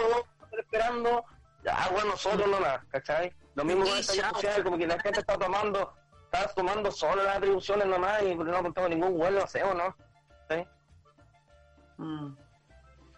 [0.58, 1.24] esperando,
[1.64, 3.32] ya bueno, nosotros nomás, ¿cachai?
[3.56, 5.92] Lo mismo con esta social, como que la gente está tomando,
[6.26, 9.96] está tomando solo las atribuciones nomás y no contamos ningún vuelo, no sé, ¿o no?
[10.50, 10.66] ¿Sí?
[11.96, 12.36] Mm.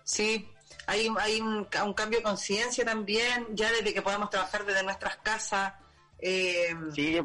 [0.05, 0.49] Sí,
[0.87, 4.83] hay, hay un, ca- un cambio de conciencia también, ya desde que podemos trabajar desde
[4.83, 5.75] nuestras casas.
[6.19, 7.19] Eh, Sí.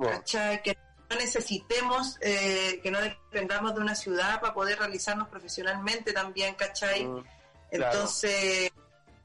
[0.63, 0.77] Que
[1.09, 7.05] no necesitemos, eh, que no dependamos de una ciudad para poder realizarnos profesionalmente también, ¿cachai?
[7.05, 7.23] Mm,
[7.71, 7.93] claro.
[7.93, 8.71] Entonces,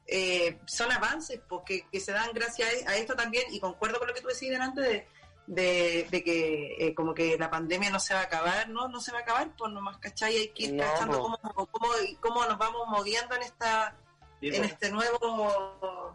[0.05, 4.07] eh, son avances porque que se dan gracias a, a esto también, y concuerdo con
[4.07, 5.07] lo que tú decías delante de,
[5.47, 8.87] de, de que eh, como que la pandemia no se va a acabar, ¿no?
[8.89, 10.35] No se va a acabar, pues nomás, ¿cachai?
[10.35, 11.37] Hay que ir No, cachando cómo,
[11.71, 11.87] cómo,
[12.19, 13.95] cómo nos vamos moviendo en esta
[14.41, 14.63] en po.
[14.63, 16.13] este nuevo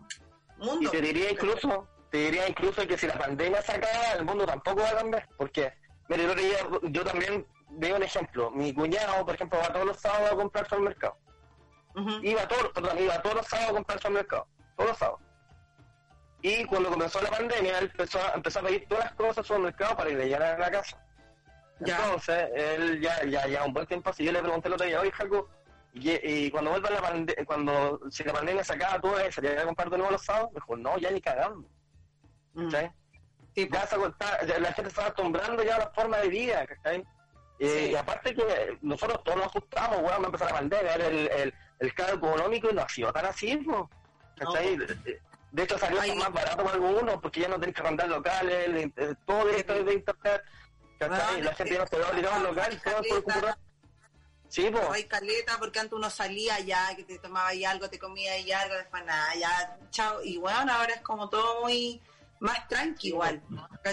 [0.60, 0.90] Y mundo.
[0.90, 4.82] te diría incluso, te diría incluso que si la pandemia se acaba, el mundo tampoco
[4.82, 5.28] va a cambiar.
[5.36, 5.72] Porque,
[6.08, 8.50] otro día yo también veo un ejemplo.
[8.50, 11.16] Mi cuñado, por ejemplo, va todos los sábados a comprarse al mercado.
[12.22, 14.46] Iba todos, perdón, iba todos los sábados a comprarse al mercado.
[14.76, 15.20] Todos los sábados.
[16.42, 19.44] Y cuando comenzó la pandemia, él empezó a, empezó a pedir todas las cosas al
[19.44, 20.98] supermercado para ir de llenar a la casa.
[21.80, 21.96] Ya.
[22.04, 25.00] Entonces, él ya, ya, ya un buen tiempo así, yo le pregunté el otro día,
[25.00, 25.48] oye, Jaco,
[25.94, 26.10] y,
[26.46, 29.90] y cuando vuelva la pandemia, cuando si la pandemia se acaba, ¿tú vas a comprar
[29.90, 30.50] de nuevo los sábados?
[30.52, 31.68] Me dijo, no, ya ni cagando.
[32.54, 32.70] Mm.
[33.54, 33.76] Sí, po.
[33.76, 33.96] Ya, se
[34.60, 37.04] la gente se está acostumbrando ya a la forma de vida, ¿cachai?
[37.58, 37.90] Eh, Sí.
[37.92, 41.94] Y aparte que nosotros todos nos ajustamos, weón, me empezó la pandemia, el, el, el
[41.94, 43.88] cargo económico y no ha sido tan así, po,
[44.38, 44.76] ¿cachai?
[44.78, 45.20] De-
[45.52, 46.16] De hecho salió Ay.
[46.16, 49.84] más barato para algunos porque ya no tenés que arrendar locales, eh, todo esto es
[49.84, 50.42] de internet,
[50.98, 51.32] ¿cachai?
[51.34, 53.22] Bueno, la gente ya no se va a obligar a un local, todo por el
[53.22, 53.54] computador.
[54.52, 54.84] Sí, pues.
[54.90, 58.52] hay caleta porque antes uno salía ya, que te tomaba ahí algo, te comía ahí
[58.52, 60.22] algo, después nada, ya, chao.
[60.22, 62.02] Y bueno, ahora es como todo muy
[62.38, 63.40] más tranqui igual,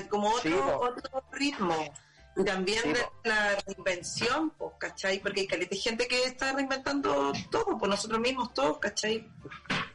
[0.10, 1.94] como otro, Sí, otro ritmo.
[2.36, 5.20] Y también Sí, de la reinvención, pues, ¿cachai?
[5.20, 9.26] Porque hay caleta de gente que está reinventando todo, por nosotros mismos todos, ¿cachai?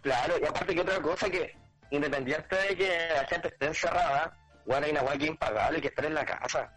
[0.01, 1.59] Claro, y aparte que otra cosa que,
[1.91, 4.35] independiente de que la gente esté encerrada,
[4.65, 6.73] bueno, hay una hueá que impagable que estar en la casa.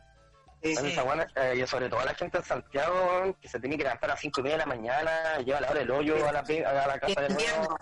[0.64, 0.94] Sí, Bueno, sí.
[0.94, 4.10] esa hueá, eh, y sobre todo la gente en Santiago, que se tiene que levantar
[4.10, 6.32] a las 5 y media de la mañana, lleva a la hora del hoyo a
[6.32, 7.78] la, a la casa de nuevo.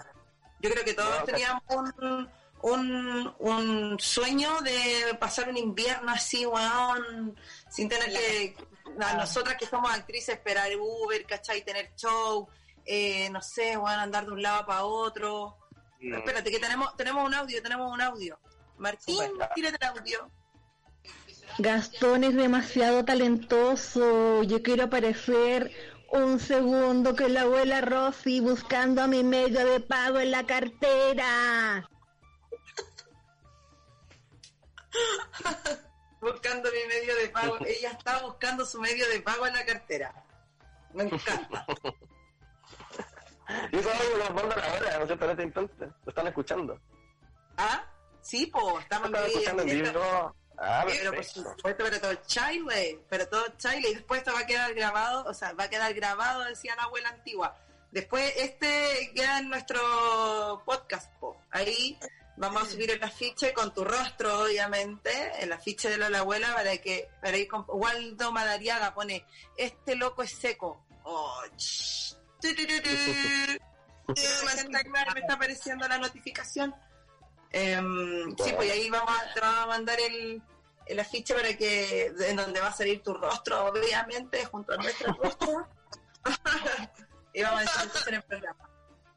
[0.59, 2.29] Yo creo que todos No, teníamos un,
[2.61, 7.35] un, un sueño de pasar un invierno así, weón,
[7.69, 8.55] sin tener que,
[8.99, 11.61] a nosotras que somos actrices, esperar Uber, ¿cachai?
[11.63, 12.47] Tener show,
[12.85, 15.57] eh, no sé, weón, andar de un lado para otro.
[16.01, 16.15] Mm.
[16.15, 18.39] Espérate, que tenemos, tenemos un audio, tenemos un audio.
[18.77, 19.19] Martín,
[19.53, 20.31] tírate el audio.
[21.57, 24.43] Gastón es demasiado talentoso.
[24.43, 25.71] Yo quiero aparecer
[26.11, 31.89] un segundo que la abuela Rosy buscando a mi medio de pago en la cartera.
[36.21, 37.57] Buscando mi medio de pago.
[37.67, 40.25] Ella está buscando su medio de pago en la cartera.
[40.93, 41.65] Me encanta.
[43.71, 46.25] Y eso es algo que nos mandan ahora, no sé, pero este instante, lo están
[46.25, 46.79] escuchando.
[47.57, 47.83] ¿Ah?
[48.21, 50.35] Sí, po, estamos escuchando en vivo.
[50.57, 54.45] Ah, Pero por supuesto, pero todo Chile, pero todo Chile, y después esto va a
[54.45, 57.57] quedar grabado, o sea, va a quedar grabado, decía la abuela antigua.
[57.91, 61.41] Después este queda en nuestro podcast, po.
[61.51, 61.97] ahí
[62.37, 66.53] vamos a subir el afiche con tu rostro, obviamente, el afiche de la, la abuela
[66.53, 69.25] para que, para ir con Waldo Madariaga pone,
[69.57, 70.85] este loco es seco.
[71.03, 71.41] Oh,
[75.13, 76.75] me está apareciendo la notificación.
[77.57, 80.41] Em, sí, pues ahí vamos a, te vamos a mandar el,
[80.87, 85.13] el afiche para que, en donde va a salir tu rostro, obviamente, junto a nuestro
[85.13, 85.65] rostro.
[87.33, 88.69] y vamos a estar entonces en el programa.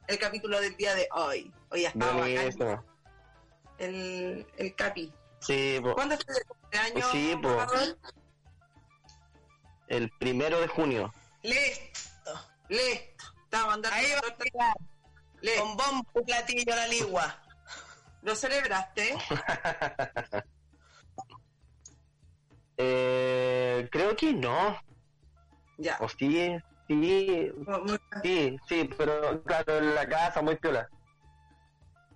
[0.06, 1.52] El capítulo del día de hoy.
[1.70, 2.84] Hoy ya está.
[3.78, 5.12] El, el capi.
[5.40, 5.94] Sí, po.
[5.94, 7.10] ¿Cuándo es tu cumpleaños?
[7.10, 7.36] Sí,
[9.88, 11.12] el primero de junio.
[11.42, 12.32] Listo.
[12.68, 13.24] Listo.
[13.50, 14.74] Te vamos a mandar Ahí va a.
[15.40, 15.60] Listo.
[15.60, 17.42] Con bombo platillo a la ligua.
[18.28, 19.16] ¿Lo celebraste?
[22.80, 24.80] Eh, creo que no.
[25.78, 25.96] Ya.
[25.98, 26.56] O sí,
[26.86, 27.52] sí,
[28.22, 30.88] sí, sí, pero claro, en la casa, muy piola.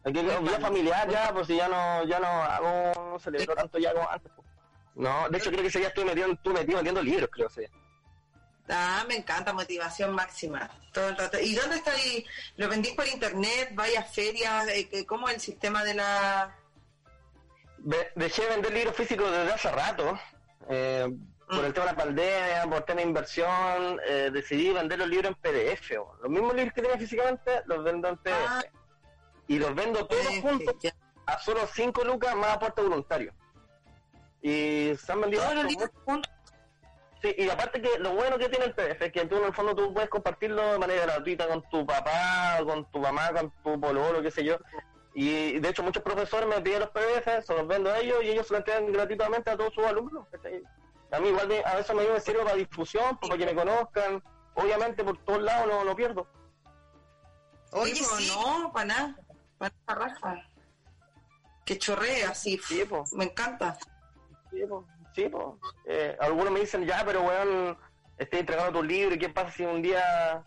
[0.04, 3.92] Aquí vida familiar ya, pues si ya no, ya no hago, no celebro tanto ya
[3.92, 4.30] como antes.
[4.36, 4.46] pues.
[4.94, 7.62] No, de hecho creo que ese día estuve metido, estuve metido metiendo libros, creo, sí.
[8.68, 10.70] Ah, me encanta, motivación máxima.
[10.92, 11.38] Todo el rato.
[11.40, 12.24] ¿Y dónde está ahí?
[12.56, 13.70] ¿Lo vendís por internet?
[13.74, 14.68] ¿Vaya ferias?
[14.68, 16.56] Eh, ¿Cómo es el sistema de la...?
[18.14, 20.18] Dejé de vender libros físicos desde hace rato.
[20.68, 21.08] eh,
[21.48, 21.64] por Mm.
[21.66, 25.34] el tema de la pandemia, por tema de inversión, eh, decidí vender los libros en
[25.34, 25.98] PDF.
[25.98, 26.14] o.
[26.22, 28.46] Los mismos libros que tenía físicamente, los vendo en PDF.
[28.48, 28.64] Ah,
[29.48, 30.94] y los vendo todos juntos ya.
[31.26, 33.34] a solo 5 lucas más aporte voluntario.
[34.40, 36.32] Y se han vendido Todos los libros juntos.
[37.22, 39.54] Sí, y aparte que lo bueno que tiene el PDF es que tú en el
[39.54, 43.80] fondo tú puedes compartirlo de manera gratuita con tu papá, con tu mamá, con tu
[43.80, 44.56] pololo, qué sé yo.
[45.14, 48.30] Y de hecho muchos profesores me piden los PDF, se los vendo a ellos y
[48.30, 50.26] ellos se los entregan gratuitamente a todos sus alumnos.
[51.12, 54.22] A mí igual de- a veces me sirve para difusión, para que me conozcan.
[54.54, 56.26] Obviamente por todos lados no lo pierdo.
[57.72, 58.32] Oye, Sí, pues, sí.
[58.34, 59.16] No, para nada.
[59.58, 60.48] Para nada, raja.
[61.64, 62.58] Que chorrea, así.
[62.58, 63.04] Sí, po.
[63.12, 63.78] Me encanta.
[64.50, 65.58] Sí, po, sí, po.
[65.86, 67.76] Eh, algunos me dicen, ya, pero weón,
[68.18, 70.44] estoy entregando tu libro, ¿y qué pasa si un día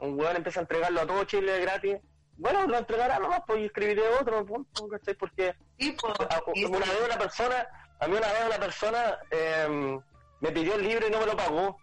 [0.00, 1.96] un weón empieza a entregarlo a todo Chile gratis?
[2.36, 4.44] Bueno, lo entregará nomás, pues y escribiré otro,
[4.90, 5.14] ¿cachai?
[5.14, 7.66] Porque Sí, pues, a- una vez una persona,
[8.00, 9.98] a mí una vez una persona eh,
[10.40, 11.76] me pidió el libro y no me lo pagó.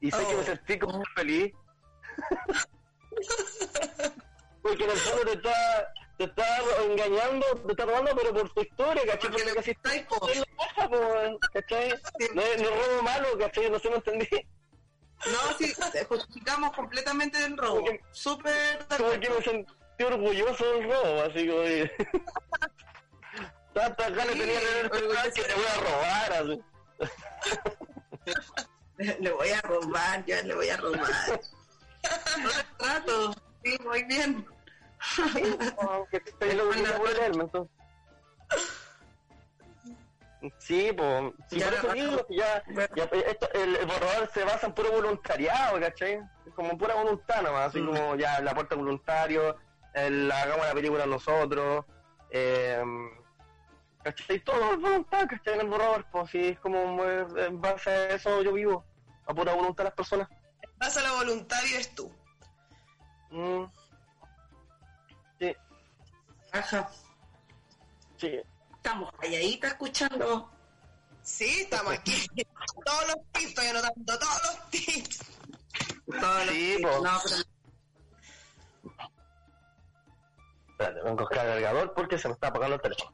[0.00, 0.38] Y sé que Oh.
[0.38, 1.52] me sentí como feliz.
[4.62, 6.44] Porque en el fondo te está, te está
[6.84, 9.30] engañando, te está robando, pero por tu historia, ¿cachai?
[9.30, 10.26] Porque le Porque si gustáis, po.
[10.26, 10.88] Soy la caja,
[11.52, 11.88] ¿cachai?
[12.34, 13.70] No, no robo malo, ¿cachai?
[13.70, 14.28] No sé, me entendí.
[15.26, 15.72] No, sí,
[16.08, 17.84] justificamos completamente el robo.
[18.10, 21.60] Súper Como que me sentí orgulloso del robo, así como...
[21.60, 21.92] de-
[23.74, 26.62] Tantas ganas Sí, tenía de ver que te voy a robar, así.
[29.20, 31.00] Le voy a robar, yo le voy a robar.
[32.42, 33.34] No trato.
[33.64, 34.44] Sí, muy bien.
[35.80, 37.70] Aunque estoy entonces.
[40.58, 42.64] Sí, pues, sí, Ya por eso la- digo que ya,
[42.96, 46.14] ya, esto, el, el borrador se basa en puro voluntariado, ¿cachai?
[46.46, 47.86] Es como pura voluntad nomás, así Mm.
[47.86, 49.56] como ya el aporte voluntario,
[49.94, 51.84] el hagamos la película nosotros,
[52.30, 52.82] eh,
[54.02, 54.40] ¿cachai?
[54.40, 55.54] Todo es voluntad, ¿cachai?
[55.54, 58.84] En el borrador, pues sí, es como eh, en base a eso yo vivo,
[59.26, 60.28] a pura voluntad de las personas.
[60.78, 62.10] Vas a la voluntad vives tú.
[63.30, 63.64] Mm.
[66.52, 66.90] Ajá.
[68.18, 68.40] sí.
[68.76, 70.50] Estamos calladitas escuchando.
[71.22, 72.26] Sí, estamos aquí.
[72.84, 75.18] todos los tips, estoy anotando todos los tips.
[76.20, 76.82] Todos los Sí, tips.
[76.82, 77.04] po.
[77.04, 77.36] No, pero
[80.72, 83.12] Espérate, vengo a buscar el cargador porque se me está apagando el teléfono.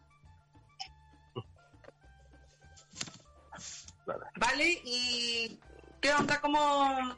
[4.07, 4.25] Vale.
[4.37, 5.61] Vale, ¿y
[6.01, 6.41] qué onda?
[6.41, 7.15] ¿Cómo,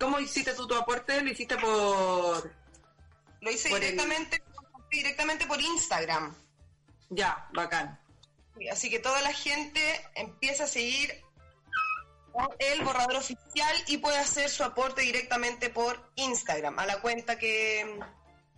[0.00, 1.22] cómo hiciste tú tu aporte?
[1.22, 2.52] ¿Lo hiciste por...?
[3.40, 4.41] Lo hice Por directamente,
[4.92, 6.34] directamente por Instagram.
[7.10, 7.98] Ya, bacán.
[8.70, 9.80] Así que toda la gente
[10.14, 11.22] empieza a seguir
[12.58, 17.98] el borrador oficial y puede hacer su aporte directamente por Instagram, a la cuenta que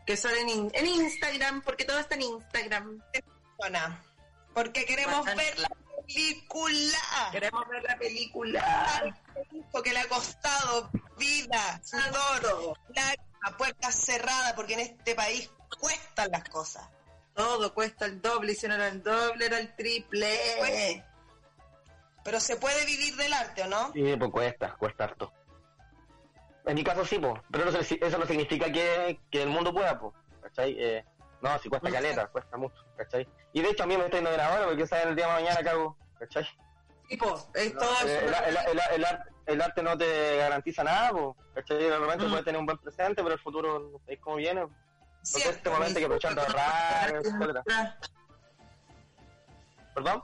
[0.07, 3.01] Que sale en, in- en Instagram, porque todo está en Instagram.
[4.53, 5.37] Porque queremos Bacán.
[5.39, 5.69] ver la
[6.07, 6.99] película.
[7.33, 9.15] Queremos ver la película.
[9.73, 16.45] Porque le ha costado vida, sudor, lágrimas, puertas cerradas, porque en este país cuestan las
[16.49, 16.89] cosas.
[17.35, 21.05] Todo cuesta el doble, y si no era el doble, era el triple.
[22.25, 23.93] Pero se puede vivir del arte, ¿o no?
[23.93, 25.33] Sí, pues cuesta, cuesta harto.
[26.65, 29.99] En mi caso sí, pues, pero no, eso no significa que, que el mundo pueda,
[29.99, 30.75] pues, ¿cachai?
[30.79, 31.05] Eh,
[31.43, 33.29] No, si cuesta caleta, cuesta mucho, ¿cachai?
[33.53, 35.61] Y de hecho a mí me está yendo ahora porque saben el día de mañana
[35.63, 36.47] que hago, ¿cachai?
[37.07, 41.11] Tipo, es todo Eh, el, el- el- el arte, el arte no te garantiza nada,
[41.11, 41.79] po, ¿cachai?
[41.79, 42.29] De repente Mm.
[42.31, 44.61] puedes tener un buen presente, pero el futuro sabéis cómo viene.
[44.63, 47.65] Entonces este momento hay que aprovechar de ahorrar, etcétera.
[49.95, 50.23] ¿Perdón?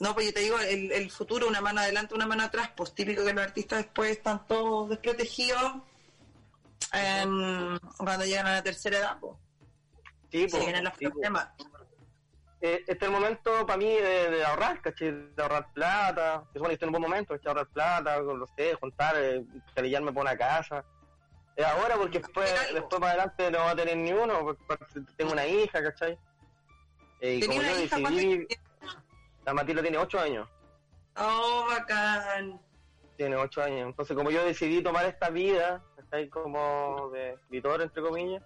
[0.00, 2.92] No, pues yo te digo, el, el futuro, una mano adelante, una mano atrás, pues
[2.92, 5.74] típico que los artistas después están todos desprotegidos
[6.92, 9.36] en- cuando llegan a la tercera edad, pues.
[10.32, 11.48] Sí, Se po, vienen los sí, problemas.
[12.64, 15.10] Eh, este es el momento para mí de, de ahorrar, ¿cachai?
[15.34, 16.44] De ahorrar plata.
[16.52, 17.48] Que que estoy en un buen momento, ¿cachai?
[17.48, 19.44] Ahorrar plata, con los sé, juntar, eh,
[19.74, 20.84] por una casa.
[21.56, 25.32] Es ahora porque después, después más adelante no va a tener ni uno, porque tengo
[25.32, 26.16] una hija, ¿cachai?
[27.20, 29.02] Eh, y ¿Tenía como yo decidí, ¿Cuántos
[29.44, 30.48] la Matilda tiene 8 años,
[31.16, 32.60] Oh, bacán.
[33.16, 33.88] tiene 8 años.
[33.88, 36.28] Entonces como yo decidí tomar esta vida, ¿cachai?
[36.28, 38.42] Como de escritor, entre comillas,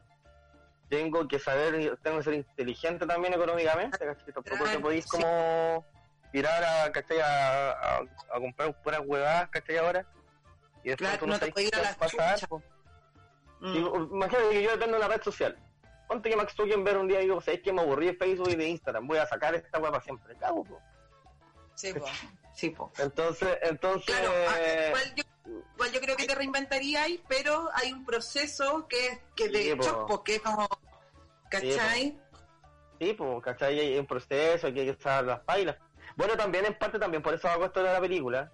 [0.88, 4.32] tengo que saber, tengo que ser inteligente también económicamente, ¿cachai?
[4.32, 5.84] Tampoco te Claro, podéis como
[6.32, 7.20] tirar a, ¿cachai?
[7.20, 9.78] A, a, a comprar puras huevadas, ¿cachai?
[9.78, 10.06] Ahora.
[10.84, 12.38] Y después Claro, tú no te sabes puedes ir a va la pasar.
[13.60, 13.74] Mm.
[13.74, 15.58] Y, Imagínate que yo dependo de una red social.
[16.06, 18.54] Ponte que Max ver un día y digo, ¿sabes que me aburrí de Facebook y
[18.54, 19.08] de Instagram?
[19.08, 20.36] Voy a sacar esta hueá para siempre.
[20.36, 20.80] Cago, po.
[21.74, 22.06] Sí, po.
[22.54, 22.90] Sí, po.
[22.98, 24.16] Entonces, entonces...
[24.16, 25.24] Claro, ah, igual yo,
[25.74, 29.70] igual yo creo que te reinventaría ahí, pero hay un proceso que, que de Sí,
[29.70, 30.66] hecho, porque es como,
[31.48, 32.18] ¿cachai?
[32.98, 33.78] Sí, pues, ¿cachai?
[33.78, 35.76] Hay un proceso, que hay que saber las bailas.
[36.16, 38.50] Bueno, también en parte también por eso hago esto de la película.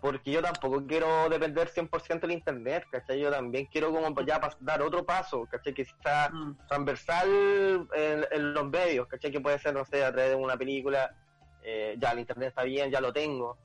[0.00, 3.20] Porque yo tampoco quiero depender 100% del internet, ¿cachai?
[3.20, 5.74] Yo también quiero como ya dar otro paso, ¿cachai?
[5.74, 6.56] Que sea Mm.
[6.66, 9.30] transversal en, en los medios, ¿cachai?
[9.30, 11.14] Que puede ser, no sé, a través de una película.
[11.62, 13.58] eh, ya, el internet está bien, ya lo tengo.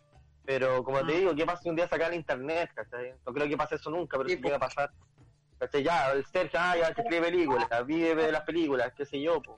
[0.45, 1.17] Pero como te Mm.
[1.17, 3.13] digo, ¿qué pasa si un día sacar el internet, ¿cachai?
[3.25, 4.91] No creo que pase eso nunca, pero Sí, si llega a pasar.
[5.59, 5.83] ¿Cachai?
[5.83, 9.41] Ya, el Sergio, ah, ya que escribe películas, vive de las películas, qué sé yo,
[9.41, 9.57] pues.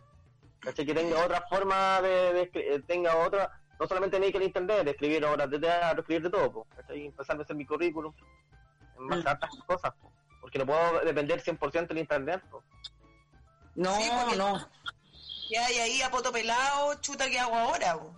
[0.59, 0.85] ¿cachai?
[0.85, 4.91] Que tenga otra forma de, de eh, tenga otra, no solamente dedique al internet, de
[4.91, 7.01] escribir obras de teatro, escribir de todo, po, ¿cachai?
[7.01, 8.13] Y empezar a hacer mi currículum
[8.99, 9.65] en base Mm.
[9.65, 10.11] cosas, po,
[10.41, 12.63] porque no puedo depender 100% del internet, po.
[13.75, 14.69] No, Sí, porque- no.
[15.49, 16.93] ¿Qué hay ahí a poto pelado?
[17.01, 17.93] Chuta, ¿qué hago ahora?
[17.97, 18.13] po?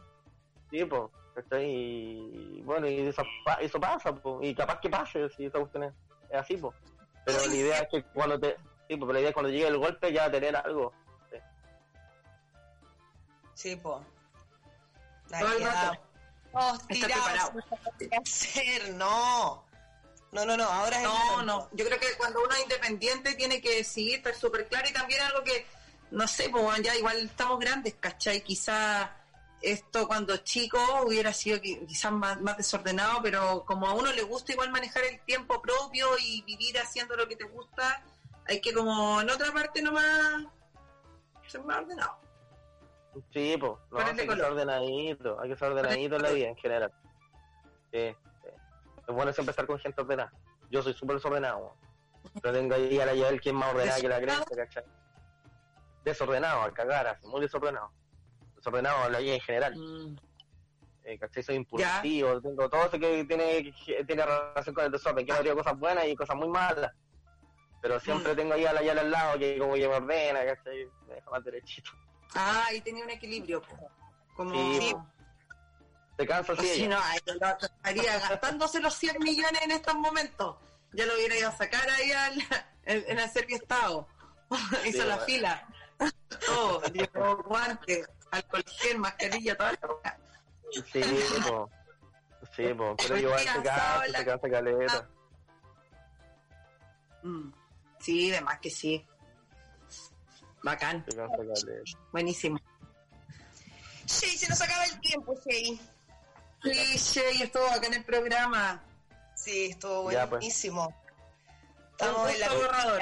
[0.72, 1.12] sí, po,
[1.44, 1.66] ¿cachai?
[1.70, 5.84] Y bueno, y eso, pa- eso pasa, po, y capaz que pase, si esa cuestión
[5.84, 5.94] es,
[6.30, 6.74] es así, po.
[7.26, 8.56] pero la idea es que cuando te,
[8.88, 10.94] sí, po, pero la idea es cuando llegue el golpe ya tener algo,
[13.54, 14.02] Sí, po.
[15.30, 16.02] La el rato.
[16.52, 17.52] Todos Está tirados, preparado.
[17.52, 18.94] sin saber ¿Qué hacer?
[18.96, 19.66] No.
[20.32, 20.64] No, no, no.
[20.64, 21.44] Ahora es el No, momento.
[21.44, 21.70] no.
[21.74, 25.22] Yo creo que cuando uno es independiente tiene que decidir, estar súper claro y también
[25.24, 25.66] algo que,
[26.12, 28.42] no sé, pues ya igual estamos grandes, ¿cachai?
[28.42, 29.12] Quizá
[29.62, 34.22] esto cuando chico hubiera sido qui- quizás más, más desordenado, pero como a uno le
[34.24, 38.04] gusta igual manejar el tiempo propio y vivir haciendo lo que te gusta,
[38.48, 40.46] hay que como en otra parte nomás
[41.48, 42.20] ser más ordenado.
[43.34, 46.56] Sí, pues, no, hay que ser ordenadito, hay que ser ordenadito en la vida en
[46.58, 46.94] general.
[47.92, 48.50] Sí, sí.
[49.08, 50.32] Es bueno siempre estar con gente ordenada.
[50.70, 51.76] Yo soy súper desordenado,
[52.42, 54.84] pero tengo ahí a la Yael que es más ordenada que la cresta, ¿cachai?
[56.06, 57.92] Desordenado, al cagar, así, muy desordenado.
[58.60, 59.74] Desordenado en la vida en general,
[61.06, 61.44] eh, ¿cachai?
[61.44, 65.56] Soy impulsivo, tengo todo eso que tiene, que tiene relación con el desorden, que no
[65.56, 66.92] cosas buenas y cosas muy malas.
[67.82, 70.86] Pero siempre tengo ahí a la Yael al lado que como que me ordena, ¿cachai?
[71.08, 71.92] Me deja más derechito.
[72.36, 73.62] Ah, y tenía un equilibrio.
[74.36, 74.52] Como...
[74.54, 74.94] Sí,
[76.18, 80.58] Te cansa así Si no, ay, lo estaría gastándose los 100 millones en estos momentos.
[80.92, 82.38] Ya lo hubiera ido a sacar ahí al,
[82.84, 84.08] en, el Servio Estado.
[84.86, 85.26] Hizo Sí, la bueno.
[85.26, 85.68] fila.
[86.46, 90.18] Todo, llevó guantes, alcohol gel, mascarilla, toda la cosa.
[90.92, 91.02] Sí,
[91.48, 91.70] po.
[92.56, 92.96] Sí, po.
[93.08, 95.10] Pero igual te cansado, cansa, la- te cansa caleta.
[97.24, 97.52] Mm.
[98.00, 99.06] Sí, de más que sí.
[100.64, 102.00] Bacán, Te cansa caleta.
[102.12, 102.58] buenísimo.
[104.06, 105.80] Shay, se nos acaba el tiempo, Shay.
[106.64, 108.82] Sí, Shay, estuvo acá en el programa.
[109.36, 110.40] Sí, estuvo Ya, pues.
[110.40, 110.88] buenísimo.
[110.88, 113.02] Un Estamos en la gusto borrador.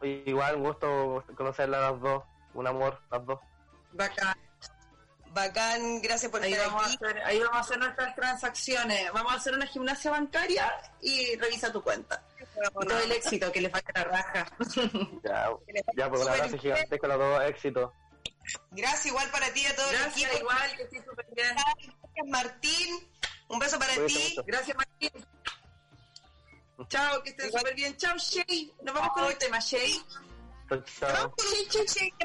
[0.00, 2.24] Oye, Igual, un gusto conocerla a las dos.
[2.54, 3.38] Un amor, las dos.
[3.92, 4.36] Bacán.
[5.32, 6.96] Bacán, gracias por Ahí estar vamos, a aquí.
[6.96, 9.12] hacer, ahí vamos a hacer nuestras transacciones.
[9.12, 12.22] Vamos a hacer una gimnasia bancaria y revisa tu cuenta.
[12.38, 14.46] Y todo el éxito, que le falta la raja.
[15.24, 15.48] Ya,
[15.96, 17.42] ya pues un abrazo gigantesco a los dos.
[17.44, 17.92] Éxito.
[18.72, 20.38] Gracias igual para ti y a todo el Gracias, equipo.
[20.40, 21.54] igual, que estés súper bien.
[21.54, 23.08] Gracias, Martín.
[23.48, 24.28] Un beso para Cuídate ti.
[24.30, 24.42] mucho.
[24.46, 25.26] Gracias, Martín.
[26.88, 27.96] Chao, que estés súper bien.
[27.96, 28.72] Chao, Shay.
[28.82, 30.02] Nos vamos con el tema, Shay.
[30.70, 31.34] Chao, chao.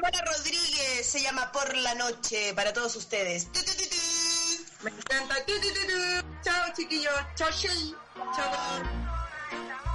[0.00, 1.04] Mara Rodríguez.
[1.04, 3.50] Se llama Por la Noche para todos ustedes.
[3.50, 4.84] Tu, tu, tu, tu.
[4.84, 5.34] Me encanta.
[5.46, 6.26] Tu, tu, tu, tu.
[6.44, 7.12] Chao, chiquillos.
[7.34, 7.94] Chao, Shay.
[8.36, 9.85] Chao.